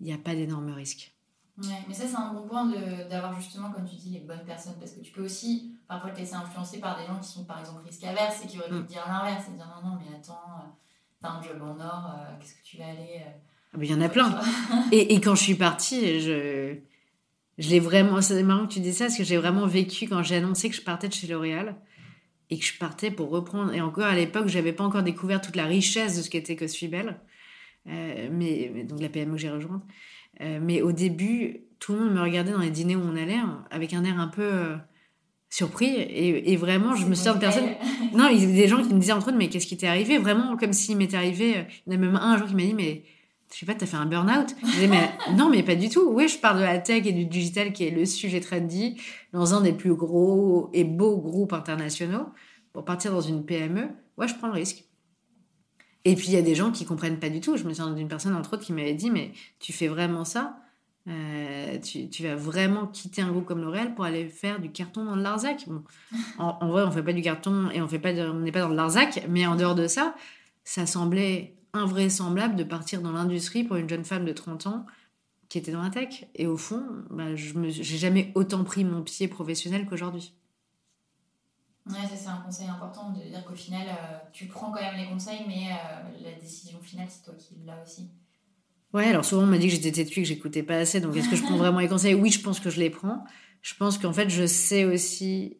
[0.00, 1.13] Il n'y a pas d'énormes risques.
[1.58, 2.68] Ouais, mais ça, c'est un bon point
[3.08, 4.74] d'avoir justement, comme tu dis, les bonnes personnes.
[4.78, 7.60] Parce que tu peux aussi parfois te laisser influencer par des gens qui sont par
[7.60, 8.86] exemple risque averse et qui auraient pu mm.
[8.86, 10.66] te dire l'inverse et dire non, non, mais attends, euh,
[11.22, 13.20] t'as un job en or, euh, qu'est-ce que tu vas aller.
[13.20, 13.30] Euh,
[13.74, 14.40] ah, il y en a plein.
[14.92, 16.76] et, et, quand je suis partie, je,
[17.58, 18.20] je l'ai vraiment.
[18.20, 20.76] C'est marrant que tu dis ça parce que j'ai vraiment vécu quand j'ai annoncé que
[20.76, 21.76] je partais de chez L'Oréal
[22.50, 23.72] et que je partais pour reprendre.
[23.72, 26.56] Et encore à l'époque, j'avais pas encore découvert toute la richesse de ce qu'était.
[27.86, 29.82] Euh, mais, mais, donc la PME que j'ai rejointe.
[30.40, 33.34] Euh, mais au début, tout le monde me regardait dans les dîners où on allait
[33.34, 34.76] hein, avec un air un peu euh,
[35.50, 35.94] surpris.
[35.96, 37.68] Et, vraiment, je me suis de personne.
[38.14, 39.86] Non, il y avait des gens qui me disaient entre eux, mais qu'est-ce qui t'est
[39.86, 40.18] arrivé?
[40.18, 41.66] Vraiment, comme s'il m'était arrivé.
[41.86, 43.04] Il y en a même un jour qui m'a dit, mais
[43.52, 44.54] je sais pas, t'as fait un burn-out?
[44.62, 46.08] Je disais, mais non, mais pas du tout.
[46.10, 49.00] Oui, je pars de la tech et du digital qui est le sujet trendy
[49.32, 52.26] dans un des plus gros et beaux groupes internationaux
[52.72, 53.88] pour partir dans une PME.
[54.16, 54.84] Ouais, je prends le risque.
[56.04, 57.56] Et puis il y a des gens qui comprennent pas du tout.
[57.56, 60.58] Je me souviens d'une personne entre autres qui m'avait dit mais tu fais vraiment ça
[61.06, 65.04] euh, tu, tu, vas vraiment quitter un groupe comme L'Oréal pour aller faire du carton
[65.04, 65.68] dans le Larzac.
[65.68, 65.84] Bon,
[66.38, 68.70] en, vrai, on fait pas du carton et on fait pas, on n'est pas dans
[68.70, 70.14] le Larzac, mais en dehors de ça,
[70.64, 74.86] ça semblait invraisemblable de partir dans l'industrie pour une jeune femme de 30 ans
[75.50, 76.24] qui était dans la tech.
[76.34, 80.32] Et au fond, bah, je n'ai jamais autant pris mon pied professionnel qu'aujourd'hui.
[81.86, 84.96] Ouais, ça c'est un conseil important de dire qu'au final, euh, tu prends quand même
[84.96, 88.10] les conseils, mais euh, la décision finale, c'est toi qui l'as aussi.
[88.92, 91.28] Ouais, alors souvent on m'a dit que j'étais têtue, que j'écoutais pas assez, donc est-ce
[91.28, 92.14] que je prends vraiment les conseils?
[92.14, 93.24] Oui, je pense que je les prends.
[93.62, 95.58] Je pense qu'en fait, je sais aussi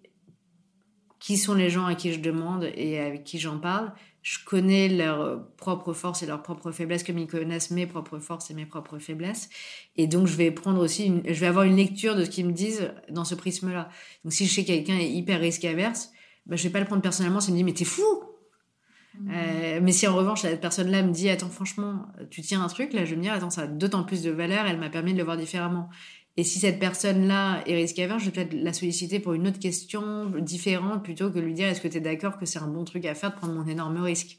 [1.20, 3.92] qui sont les gens à qui je demande et avec qui j'en parle.
[4.22, 8.50] Je connais leurs propres forces et leurs propres faiblesses, comme ils connaissent mes propres forces
[8.50, 9.48] et mes propres faiblesses.
[9.96, 12.52] Et donc, je vais prendre aussi, je vais avoir une lecture de ce qu'ils me
[12.52, 13.88] disent dans ce prisme-là.
[14.24, 16.10] Donc, si je sais que quelqu'un est hyper risque averse,
[16.46, 18.02] bah, je vais pas le prendre personnellement, ça me dit, mais t'es fou!
[19.20, 19.30] Mmh.
[19.32, 22.92] Euh, mais si en revanche, la personne-là me dit, attends, franchement, tu tiens un truc,
[22.92, 25.12] là, je vais me dire, attends, ça a d'autant plus de valeur, elle m'a permis
[25.12, 25.88] de le voir différemment.
[26.36, 29.60] Et si cette personne-là est risque averse, je vais peut-être la solliciter pour une autre
[29.60, 32.84] question différente plutôt que lui dire, est-ce que tu es d'accord que c'est un bon
[32.84, 34.36] truc à faire de prendre mon énorme risque?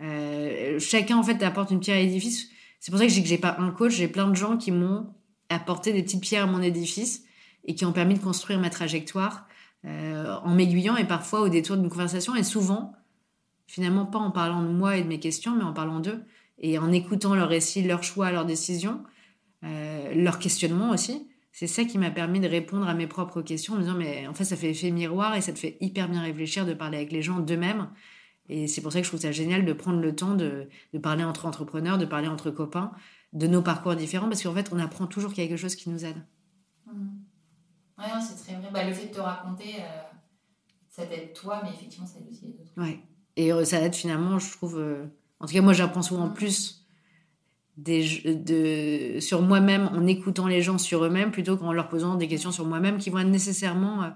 [0.00, 2.48] Euh, chacun, en fait, apporte une pierre à l'édifice.
[2.78, 4.56] C'est pour ça que je dis que j'ai pas un coach, j'ai plein de gens
[4.56, 5.12] qui m'ont
[5.48, 7.24] apporté des petites pierres à mon édifice
[7.64, 9.46] et qui ont permis de construire ma trajectoire
[9.84, 12.92] euh, en m'aiguillant et parfois au détour d'une conversation et souvent,
[13.66, 16.22] finalement, pas en parlant de moi et de mes questions, mais en parlant d'eux
[16.58, 19.02] et en écoutant leurs récits, leurs choix, leurs décisions,
[19.64, 21.28] euh, leurs questionnements aussi.
[21.52, 24.26] C'est ça qui m'a permis de répondre à mes propres questions en me disant, mais
[24.26, 26.96] en fait, ça fait effet miroir et ça te fait hyper bien réfléchir de parler
[26.96, 27.88] avec les gens d'eux-mêmes.
[28.48, 30.68] Et c'est pour ça que je trouve ça génial de prendre le temps de,
[31.02, 32.92] parler entre entrepreneurs, de parler entre copains,
[33.32, 36.24] de nos parcours différents, parce qu'en fait, on apprend toujours quelque chose qui nous aide.
[36.86, 37.08] Mmh.
[38.02, 38.70] Ouais, c'est très vrai.
[38.72, 40.02] Bah, le fait de te raconter, euh,
[40.88, 42.72] ça t'aide toi, mais effectivement, ça aide aussi les autres.
[42.76, 43.00] Ouais.
[43.36, 44.78] Et euh, ça aide finalement, je trouve.
[44.78, 45.06] Euh,
[45.40, 46.34] en tout cas, moi, j'apprends souvent mm.
[46.34, 46.86] plus
[47.76, 52.28] des, de, sur moi-même en écoutant les gens sur eux-mêmes plutôt qu'en leur posant des
[52.28, 54.12] questions sur moi-même qui vont être nécessairement.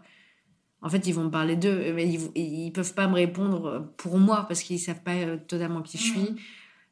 [0.82, 4.18] en fait, ils vont me parler d'eux, mais ils, ils peuvent pas me répondre pour
[4.18, 6.36] moi parce qu'ils savent pas totalement qui je suis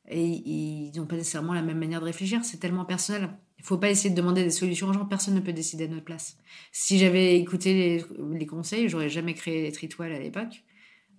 [0.08, 2.44] et ils n'ont pas nécessairement la même manière de réfléchir.
[2.44, 3.30] C'est tellement personnel.
[3.64, 5.88] Il faut pas essayer de demander des solutions aux gens, personne ne peut décider à
[5.88, 6.36] notre place.
[6.70, 8.04] Si j'avais écouté
[8.34, 10.62] les, conseils, j'aurais jamais créé les tritoiles à l'époque.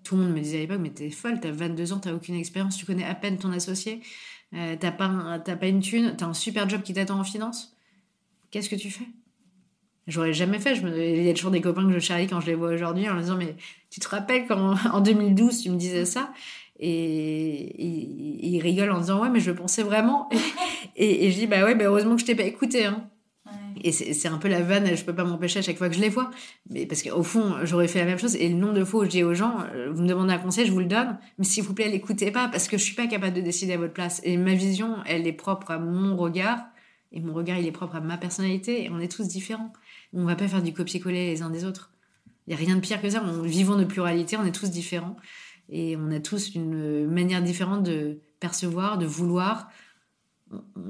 [0.04, 2.36] Tout le monde me disait à l'époque, mais t'es folle, t'as 22 ans, t'as aucune
[2.36, 4.02] expérience, tu connais à peine ton associé,
[4.54, 7.76] euh, t'as pas, pas une thune, t'as un super job qui t'attend en finance.
[8.52, 9.08] Qu'est-ce que tu fais?
[10.06, 10.76] J'aurais jamais fait.
[10.76, 13.14] Il y a toujours des copains que je charrie quand je les vois aujourd'hui en
[13.14, 13.56] leur disant Mais
[13.90, 16.32] tu te rappelles quand en 2012 tu me disais ça?
[16.80, 20.30] Et, ils rigolent en disant ouais mais je le pensais vraiment.
[20.98, 23.10] Et, je dis bah ouais bah heureusement que je t'ai pas écouté hein.
[23.84, 26.00] et c'est un peu la vanne je peux pas m'empêcher à chaque fois que je
[26.00, 26.32] les vois.
[26.70, 28.36] Mais parce qu'au fond j'aurais fait la même chose.
[28.36, 30.38] Et le nombre de fois où je dis aux gens euh, vous me demandez un
[30.38, 31.18] conseil je vous le donne.
[31.38, 33.78] Mais s'il vous plaît l'écoutez pas parce que je suis pas capable de décider à
[33.78, 34.22] votre place.
[34.24, 36.60] Et ma vision elle est propre à mon regard.
[37.12, 38.86] Et mon regard il est propre à ma personnalité.
[38.86, 39.74] Et on est tous différents.
[40.14, 41.92] On va pas faire du copier-coller les uns des autres.
[42.48, 43.22] Il y a rien de pire que ça.
[43.26, 45.18] On vivons de pluralité on est tous différents
[45.70, 49.70] et on a tous une manière différente de percevoir, de vouloir.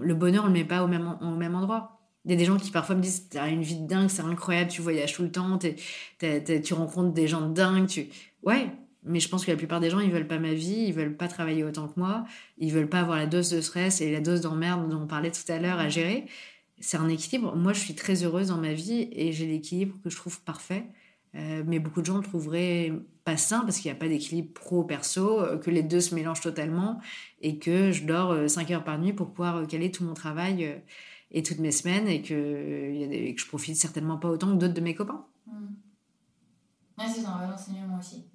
[0.02, 1.96] Le bonheur, on le met pas au même, au même endroit.
[2.26, 4.24] Il y a des gens qui parfois me disent T'as une vie de dingue, c'est
[4.24, 7.88] incroyable, tu voyages tout le temps, tu rencontres des gens de dingue.
[7.88, 8.10] Tu...
[8.44, 8.72] Ouais,
[9.04, 11.16] Mais je pense que la plupart des gens, ils veulent pas ma vie, ils veulent
[11.16, 12.26] pas travailler autant que moi,
[12.58, 15.32] ils veulent pas avoir la dose de stress et la dose d'emmerde dont on parlait
[15.32, 16.26] tout à l'heure à gérer.
[16.80, 17.56] C'est un équilibre.
[17.56, 20.86] Moi, je suis très heureuse dans ma vie et j'ai l'équilibre que je trouve parfait.
[21.36, 22.92] Euh, mais beaucoup de gens le trouveraient
[23.26, 26.42] pas sain parce qu'il n'y a pas d'équilibre pro-perso, euh, que les deux se mélangent
[26.42, 27.02] totalement
[27.42, 30.82] et que je dors 5 heures par nuit pour pouvoir caler tout mon travail
[31.32, 34.82] et toutes mes semaines et que, que je profite certainement pas autant que d'autres de
[34.82, 35.26] mes copains.
[35.48, 37.04] Mmh.
[37.14, 38.26] c'est un vrai enseignement aussi.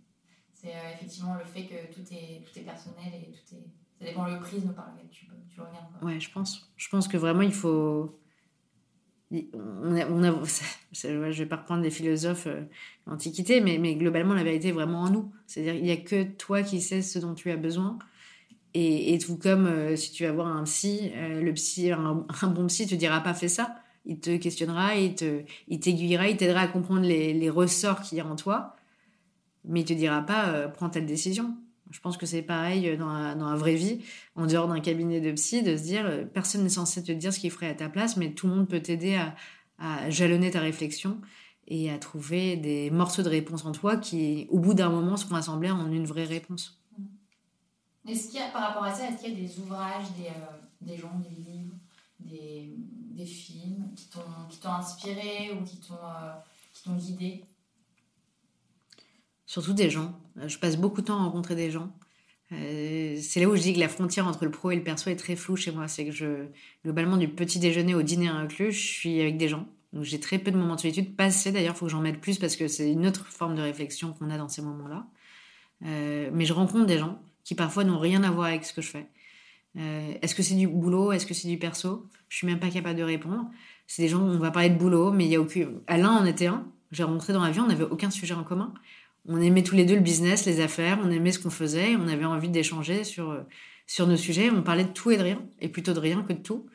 [0.52, 3.64] C'est euh, effectivement le fait que tout est, tout est personnel et tout est.
[3.98, 6.02] Ça dépend le prisme par lequel tu, tu regardes.
[6.02, 6.70] Ouais, je pense.
[6.76, 8.19] Je pense que vraiment, il faut.
[9.32, 10.32] On a,
[10.92, 12.62] je vais pas reprendre des philosophes euh,
[13.62, 15.32] mais, globalement, la vérité est vraiment en nous.
[15.46, 17.98] C'est-à-dire il n'y a que toi qui sais ce dont tu as besoin.
[18.74, 22.86] Et, tout comme euh, si tu vas voir un psy, le psy, un, bon psy
[22.86, 23.76] te dira pas fais ça.
[24.06, 28.26] Il te questionnera, il t'aiguillera, il t'aidera à comprendre les, les ressorts qu'il y a
[28.26, 28.76] en toi
[29.64, 31.54] mais il te dira pas euh, prends telle décision.
[31.90, 34.00] Je pense que c'est pareil dans la, dans la, vraie vie,
[34.36, 37.32] en dehors d'un cabinet de psy, de se dire euh, personne n'est censé te dire
[37.32, 39.34] ce qu'il ferait à ta place, mais tout le monde peut t'aider à,
[39.78, 41.20] à, jalonner ta réflexion
[41.66, 45.34] et à trouver des morceaux de réponse en toi qui, au bout d'un moment, seront
[45.34, 46.80] assemblés en une vraie réponse.
[48.08, 50.28] Est-ce qu'il y a, par rapport à ça, est-ce qu'il y a des ouvrages, des,
[50.28, 51.74] euh, des gens, des livres,
[52.20, 57.44] des, des films qui t'ont inspiré ou qui t'ont guidé?
[59.50, 60.16] Surtout des gens.
[60.40, 61.90] Euh, je passe beaucoup de temps à rencontrer des gens.
[62.52, 65.08] Euh, c'est là où je dis que la frontière entre le pro et le perso
[65.10, 65.88] est très floue chez moi.
[65.88, 66.46] C'est que je,
[66.84, 69.66] globalement, du petit déjeuner au dîner inclus, je suis avec des gens.
[69.92, 71.16] Donc j'ai très peu de moments de solitude.
[71.16, 73.54] Pas assez d'ailleurs, il faut que j'en mette plus parce que c'est une autre forme
[73.54, 75.06] de réflexion qu'on a dans ces moments-là.
[75.86, 78.82] Euh, mais je rencontre des gens qui parfois n'ont rien à voir avec ce que
[78.82, 79.06] je fais.
[79.76, 81.12] Est-ce que c'est du boulot?
[81.12, 82.08] Est-ce que c'est du perso?
[82.28, 83.48] Je suis même pas capable de répondre.
[83.86, 85.68] C'est des gens, on va parler de boulot, mais il y a aucun.
[85.86, 86.66] Alain en était un.
[86.90, 88.74] J'ai rencontré dans la vie, on n'avait aucun sujet en commun
[89.28, 92.08] on aimait tous les deux le business, les affaires, on aimait ce qu'on faisait, on
[92.08, 93.40] avait envie d'échanger sur, euh,
[93.86, 96.32] sur nos sujets, on parlait de tout et de rien, et plutôt de rien que
[96.32, 96.66] de tout.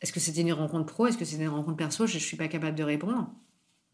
[0.00, 2.06] Est-ce que c'était une rencontre pro, est-ce que c'était une rencontre perso?
[2.06, 3.30] Je ne suis pas capable de répondre.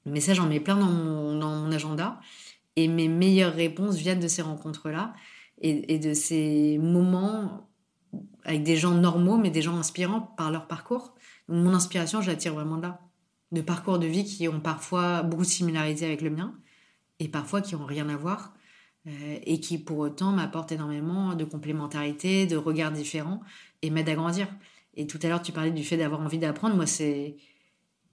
[0.07, 2.19] Mais ça, j'en mets plein dans mon, agenda.
[2.77, 5.13] Et mes meilleures réponses viennent de ces rencontres-là
[5.61, 7.69] et, de ces moments
[8.45, 11.15] avec des gens normaux, mais des gens inspirants par leur parcours.
[11.49, 13.01] mon inspiration, je la tire vraiment de là.
[13.53, 16.55] De parcours de vie qui ont parfois beaucoup de similarités avec le mien
[17.21, 18.55] et parfois qui ont rien à voir
[19.07, 23.41] euh, et qui pour autant m'apportent énormément de complémentarité, de regards différents
[23.83, 24.49] et m'aident à grandir.
[24.95, 26.75] Et tout à l'heure, tu parlais du fait d'avoir envie d'apprendre.
[26.75, 27.37] Moi, c'est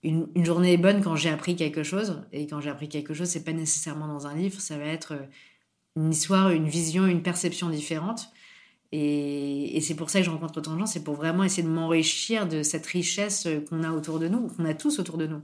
[0.04, 2.22] une, journée est bonne quand j'ai appris quelque chose.
[2.32, 4.60] Et quand j'ai appris quelque chose, c'est pas nécessairement dans un livre.
[4.62, 5.26] Ça va être euh,
[5.96, 8.30] une histoire, une vision, une perception différente.
[8.92, 10.86] Et, et c'est pour ça que je rencontre autant de gens.
[10.86, 14.66] C'est pour vraiment essayer de m'enrichir de cette richesse qu'on a autour de nous, qu'on
[14.66, 15.42] a tous autour de nous.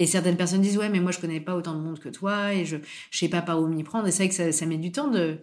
[0.00, 2.54] Et certaines personnes disent ouais mais moi je connais pas autant de monde que toi
[2.54, 2.78] et je
[3.10, 4.08] je sais pas par où m'y prendre.
[4.08, 5.36] Et c'est vrai que ça, met du temps de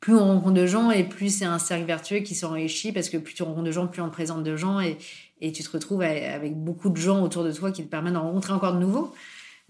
[0.00, 3.16] plus on rencontre de gens et plus c'est un cercle vertueux qui s'enrichit parce que
[3.16, 4.98] plus tu rencontres de gens plus on te présente de gens et,
[5.40, 8.22] et tu te retrouves avec beaucoup de gens autour de toi qui te permettent d'en
[8.22, 9.14] rencontrer encore de nouveaux.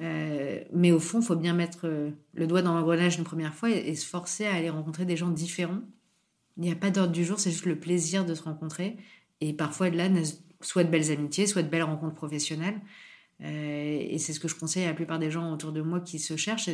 [0.01, 3.55] Euh, mais au fond il faut bien mettre euh, le doigt dans l'engrenage une première
[3.55, 5.83] fois et, se forcer à aller rencontrer des gens différents.
[6.57, 8.97] Il n'y a pas d'ordre du jour c'est juste le plaisir de se rencontrer.
[9.41, 10.09] Et parfois de là
[10.63, 12.81] soit de belles amitiés soit de belles rencontres professionnelles
[13.43, 16.19] et c'est ce que je conseille à la plupart des gens autour de moi qui
[16.19, 16.71] se cherchent.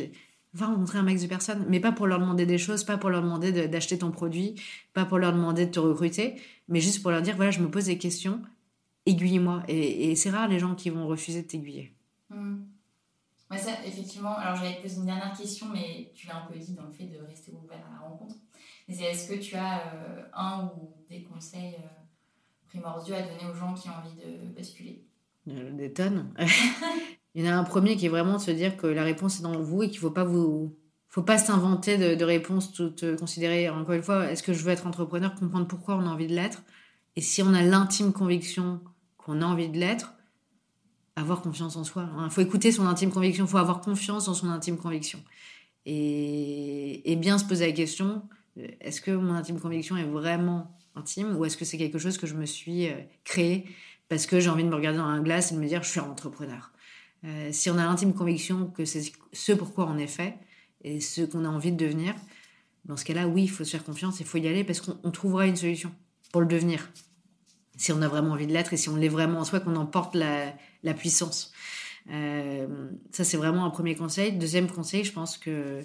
[0.53, 3.09] Va rencontrer un max de personnes, mais pas pour leur demander des choses, pas pour
[3.09, 4.55] leur demander d'acheter ton produit,
[4.93, 7.69] pas pour leur demander de te recruter, mais juste pour leur dire voilà, je me
[7.69, 8.41] pose des questions,
[9.05, 9.63] aiguille-moi.
[9.67, 11.93] Et, c'est rare les gens qui vont refuser de t'aiguiller.
[12.29, 12.63] Mmh.
[13.51, 16.73] ça, effectivement, alors j'allais te poser une dernière question, mais tu l'as un peu dit
[16.73, 18.35] dans le fait de rester ouvert à la rencontre.
[18.87, 21.87] est-ce que tu as euh, un ou des conseils euh,
[22.67, 25.06] primordiaux à donner aux gens qui ont envie de basculer?
[25.06, 25.06] euh,
[25.47, 26.33] des tonnes.
[27.35, 29.39] Il y en a un premier qui est vraiment de se dire que la réponse
[29.39, 30.75] est dans vous et qu'il ne faut pas vous
[31.09, 34.71] faut pas s'inventer de, de réponses toutes considérer encore une fois est-ce que je veux
[34.71, 36.63] être entrepreneur comprendre pourquoi on a envie de l'être.
[37.15, 38.81] Et si on a l'intime conviction
[39.17, 40.13] qu'on a envie de l'être
[41.15, 44.33] avoir confiance en soi il faut écouter son intime conviction il faut avoir confiance dans
[44.33, 45.19] son intime conviction.
[45.85, 48.23] Et, et bien se poser la question
[48.81, 52.27] est-ce que mon intime conviction est vraiment intime ou est-ce que c'est quelque chose que
[52.27, 53.65] je me suis euh, créé?
[54.09, 55.89] Parce que j'ai envie de me regarder dans un glace et de me dire je
[55.89, 56.71] suis un entrepreneur.
[57.25, 60.35] Euh, si on a l'intime conviction que c'est ce pourquoi on est fait
[60.83, 62.15] et ce qu'on a envie de devenir,
[62.85, 65.11] dans ce cas-là, oui, il faut se faire confiance, il faut y aller parce qu'on
[65.11, 65.91] trouvera une solution
[66.31, 66.89] pour le devenir.
[67.75, 69.75] Si on a vraiment envie de l'être et si on l'est vraiment en soi, qu'on
[69.75, 70.53] emporte la,
[70.83, 71.51] la puissance.
[72.09, 74.31] Euh, ça, c'est vraiment un premier conseil.
[74.31, 75.81] Deuxième conseil, je pense que,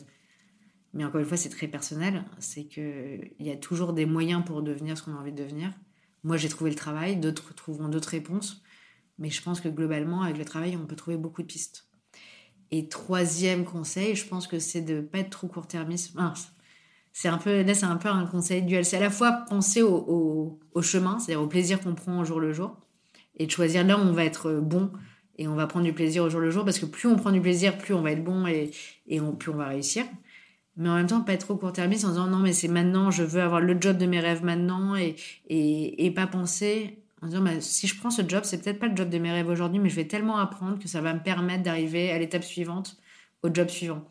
[0.94, 4.62] mais encore une fois, c'est très personnel, c'est qu'il y a toujours des moyens pour
[4.62, 5.72] devenir ce qu'on a envie de devenir.
[6.24, 8.62] Moi, j'ai trouvé le travail, d'autres trouveront d'autres réponses.
[9.18, 11.86] Mais je pense que globalement, avec le travail, on peut trouver beaucoup de pistes.
[12.70, 16.16] Et troisième conseil, je pense que c'est de pas être trop court-termiste.
[17.12, 18.84] c'est un peu, là, c'est un peu un conseil duel.
[18.84, 22.52] C'est à la fois penser au, chemin, c'est-à-dire au plaisir qu'on prend au jour le
[22.52, 22.76] jour,
[23.36, 24.90] et de choisir là où on va être bon
[25.38, 27.32] et on va prendre du plaisir au jour le jour, parce que plus on prend
[27.32, 28.70] du plaisir, plus on va être bon et,
[29.06, 30.04] et plus on va réussir.
[30.76, 33.22] Mais en même temps, pas être trop court-termiste en disant non, mais c'est maintenant, je
[33.22, 35.16] veux avoir le job de mes rêves maintenant et,
[35.48, 38.88] et, et pas penser en disant bah, si je prends ce job, c'est peut-être pas
[38.88, 41.22] le job de mes rêves aujourd'hui, mais je vais tellement apprendre que ça va me
[41.22, 42.96] permettre d'arriver à l'étape suivante,
[43.42, 44.04] au job suivant.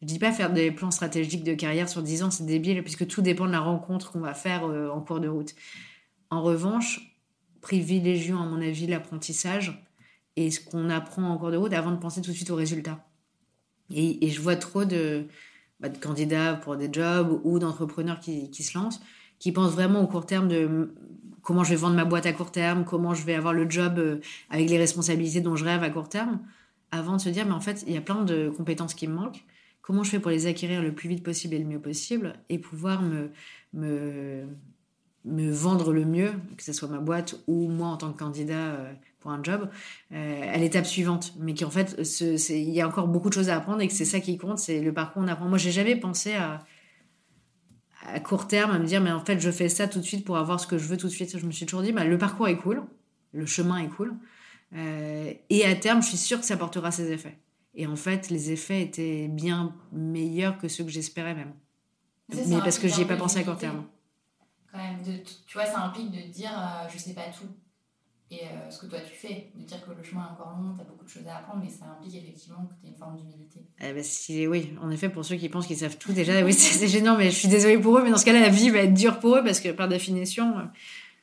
[0.00, 3.06] Je dis pas faire des plans stratégiques de carrière sur 10 ans, c'est débile, puisque
[3.06, 5.54] tout dépend de la rencontre qu'on va faire euh, en cours de route.
[6.30, 7.16] En revanche,
[7.60, 9.84] privilégions, à mon avis, l'apprentissage
[10.36, 12.56] et ce qu'on apprend en cours de route avant de penser tout de suite aux
[12.56, 13.04] résultats.
[13.90, 15.26] Et, et je vois trop de,
[15.82, 19.00] bah, de, candidats pour des jobs ou d'entrepreneurs qui, qui se lancent,
[19.38, 20.94] qui pensent vraiment au court terme de
[21.42, 23.98] comment je vais vendre ma boîte à court terme, comment je vais avoir le job
[23.98, 26.40] euh, avec les responsabilités dont je rêve à court terme,
[26.90, 29.14] avant de se dire, mais en fait, il y a plein de compétences qui me
[29.14, 29.44] manquent.
[29.80, 32.58] Comment je fais pour les acquérir le plus vite possible et le mieux possible et
[32.58, 33.30] pouvoir me,
[33.72, 34.44] me,
[35.24, 38.74] me vendre le mieux, que ce soit ma boîte ou moi en tant que candidat
[38.74, 38.92] euh,
[39.22, 39.70] pour un job,
[40.12, 41.32] euh, à l'étape suivante.
[41.38, 41.96] Mais qu'en fait,
[42.50, 44.58] il y a encore beaucoup de choses à apprendre et que c'est ça qui compte,
[44.58, 45.46] c'est le parcours qu'on apprend.
[45.46, 46.58] Moi, j'ai jamais pensé à
[48.06, 50.24] à court terme à me dire, mais en fait, je fais ça tout de suite
[50.24, 51.36] pour avoir ce que je veux tout de suite.
[51.38, 52.82] Je me suis toujours dit, bah, le parcours est cool,
[53.32, 54.14] le chemin est cool.
[54.74, 57.38] Euh, et à terme, je suis sûre que ça portera ses effets.
[57.74, 61.52] Et en fait, les effets étaient bien meilleurs que ceux que j'espérais même.
[62.28, 63.84] Mais parce que j'y ai pas pensé à court terme.
[64.70, 67.46] Quand même, de, tu vois, ça implique de dire, euh, je sais pas tout
[68.32, 69.50] et euh, ce que toi tu fais.
[69.54, 71.62] De dire que le chemin est encore long, tu as beaucoup de choses à apprendre,
[71.62, 73.60] mais ça implique effectivement que tu as une forme d'humilité.
[73.80, 76.54] Eh ben, si, oui, en effet, pour ceux qui pensent qu'ils savent tout, déjà, oui,
[76.54, 78.78] c'est gênant, mais je suis désolée pour eux, mais dans ce cas-là, la vie va
[78.78, 80.62] être dure pour eux parce que par définition, euh,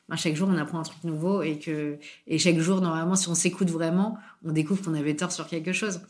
[0.08, 3.28] ben, chaque jour, on apprend un truc nouveau et que et chaque jour, normalement, si
[3.28, 6.00] on s'écoute vraiment, on découvre qu'on avait tort sur quelque chose.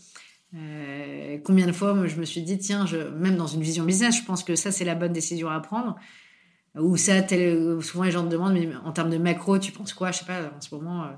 [0.55, 4.17] Euh, combien de fois je me suis dit, tiens, je, même dans une vision business,
[4.17, 5.97] je pense que ça, c'est la bonne décision à prendre.
[6.77, 7.27] Ou ça,
[7.81, 10.25] souvent les gens te demandent, mais en termes de macro, tu penses quoi, je sais
[10.25, 11.09] pas, en ce moment, euh,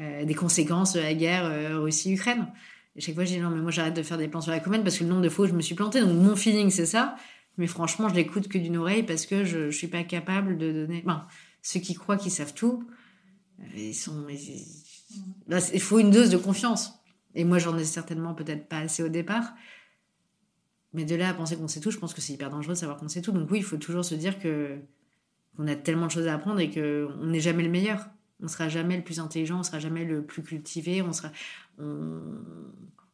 [0.00, 2.46] euh, des conséquences de la guerre euh, Russie-Ukraine?
[2.94, 4.60] Et chaque fois, je dis non, mais moi j'arrête de faire des plans sur la
[4.60, 6.70] commune parce que le nombre de fois où je me suis plantée, donc mon feeling
[6.70, 7.16] c'est ça.
[7.56, 10.72] Mais franchement, je l'écoute que d'une oreille parce que je, je suis pas capable de
[10.72, 11.02] donner.
[11.06, 11.26] Enfin,
[11.62, 12.86] ceux qui croient qu'ils savent tout,
[13.74, 14.26] ils sont.
[14.28, 16.94] il faut une dose de confiance.
[17.34, 19.54] Et moi, j'en ai certainement peut-être pas assez au départ.
[20.92, 22.78] Mais de là à penser qu'on sait tout, je pense que c'est hyper dangereux de
[22.78, 23.32] savoir qu'on sait tout.
[23.32, 24.78] Donc oui, il faut toujours se dire que
[25.56, 28.08] qu'on a tellement de choses à apprendre et qu'on n'est jamais le meilleur.
[28.42, 31.30] On sera jamais le plus intelligent, on sera jamais le plus cultivé, on sera
[31.78, 32.20] on,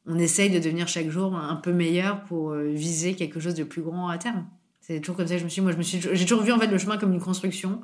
[0.06, 3.64] on essaye de devenir chaque jour un peu meilleur pour euh, viser quelque chose de
[3.64, 4.46] plus grand à terme.
[4.80, 6.50] C'est toujours comme ça que je me suis moi je me suis j'ai toujours vu
[6.50, 7.82] en fait le chemin comme une construction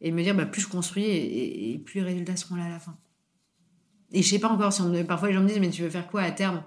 [0.00, 2.78] et me dire bah plus je construis et, plus les résultats seront là à la
[2.78, 2.96] fin.
[4.12, 5.90] Et je sais pas encore si on, parfois les gens me disent mais tu veux
[5.90, 6.62] faire quoi à terme?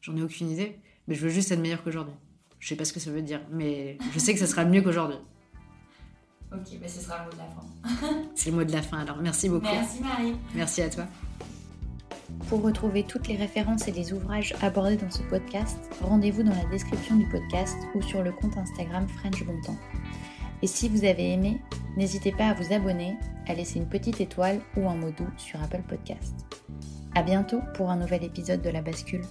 [0.00, 2.14] J'en ai aucune idée mais je veux juste être meilleur qu'aujourd'hui.
[2.58, 4.82] Je sais pas ce que ça veut dire, mais je sais que ça sera mieux
[4.82, 5.18] qu'aujourd'hui.
[6.52, 8.18] Ok, bah ce sera le mot de la fin.
[8.34, 9.16] C'est le mot de la fin alors.
[9.20, 9.66] Merci beaucoup.
[9.66, 10.36] Merci Marie.
[10.54, 11.04] Merci à toi.
[12.48, 16.64] Pour retrouver toutes les références et les ouvrages abordés dans ce podcast, rendez-vous dans la
[16.66, 19.78] description du podcast ou sur le compte Instagram French Bontemps.
[20.62, 21.60] Et si vous avez aimé,
[21.96, 25.62] n'hésitez pas à vous abonner, à laisser une petite étoile ou un mot doux sur
[25.62, 26.34] Apple Podcast.
[27.14, 29.22] À bientôt pour un nouvel épisode de La Bascule.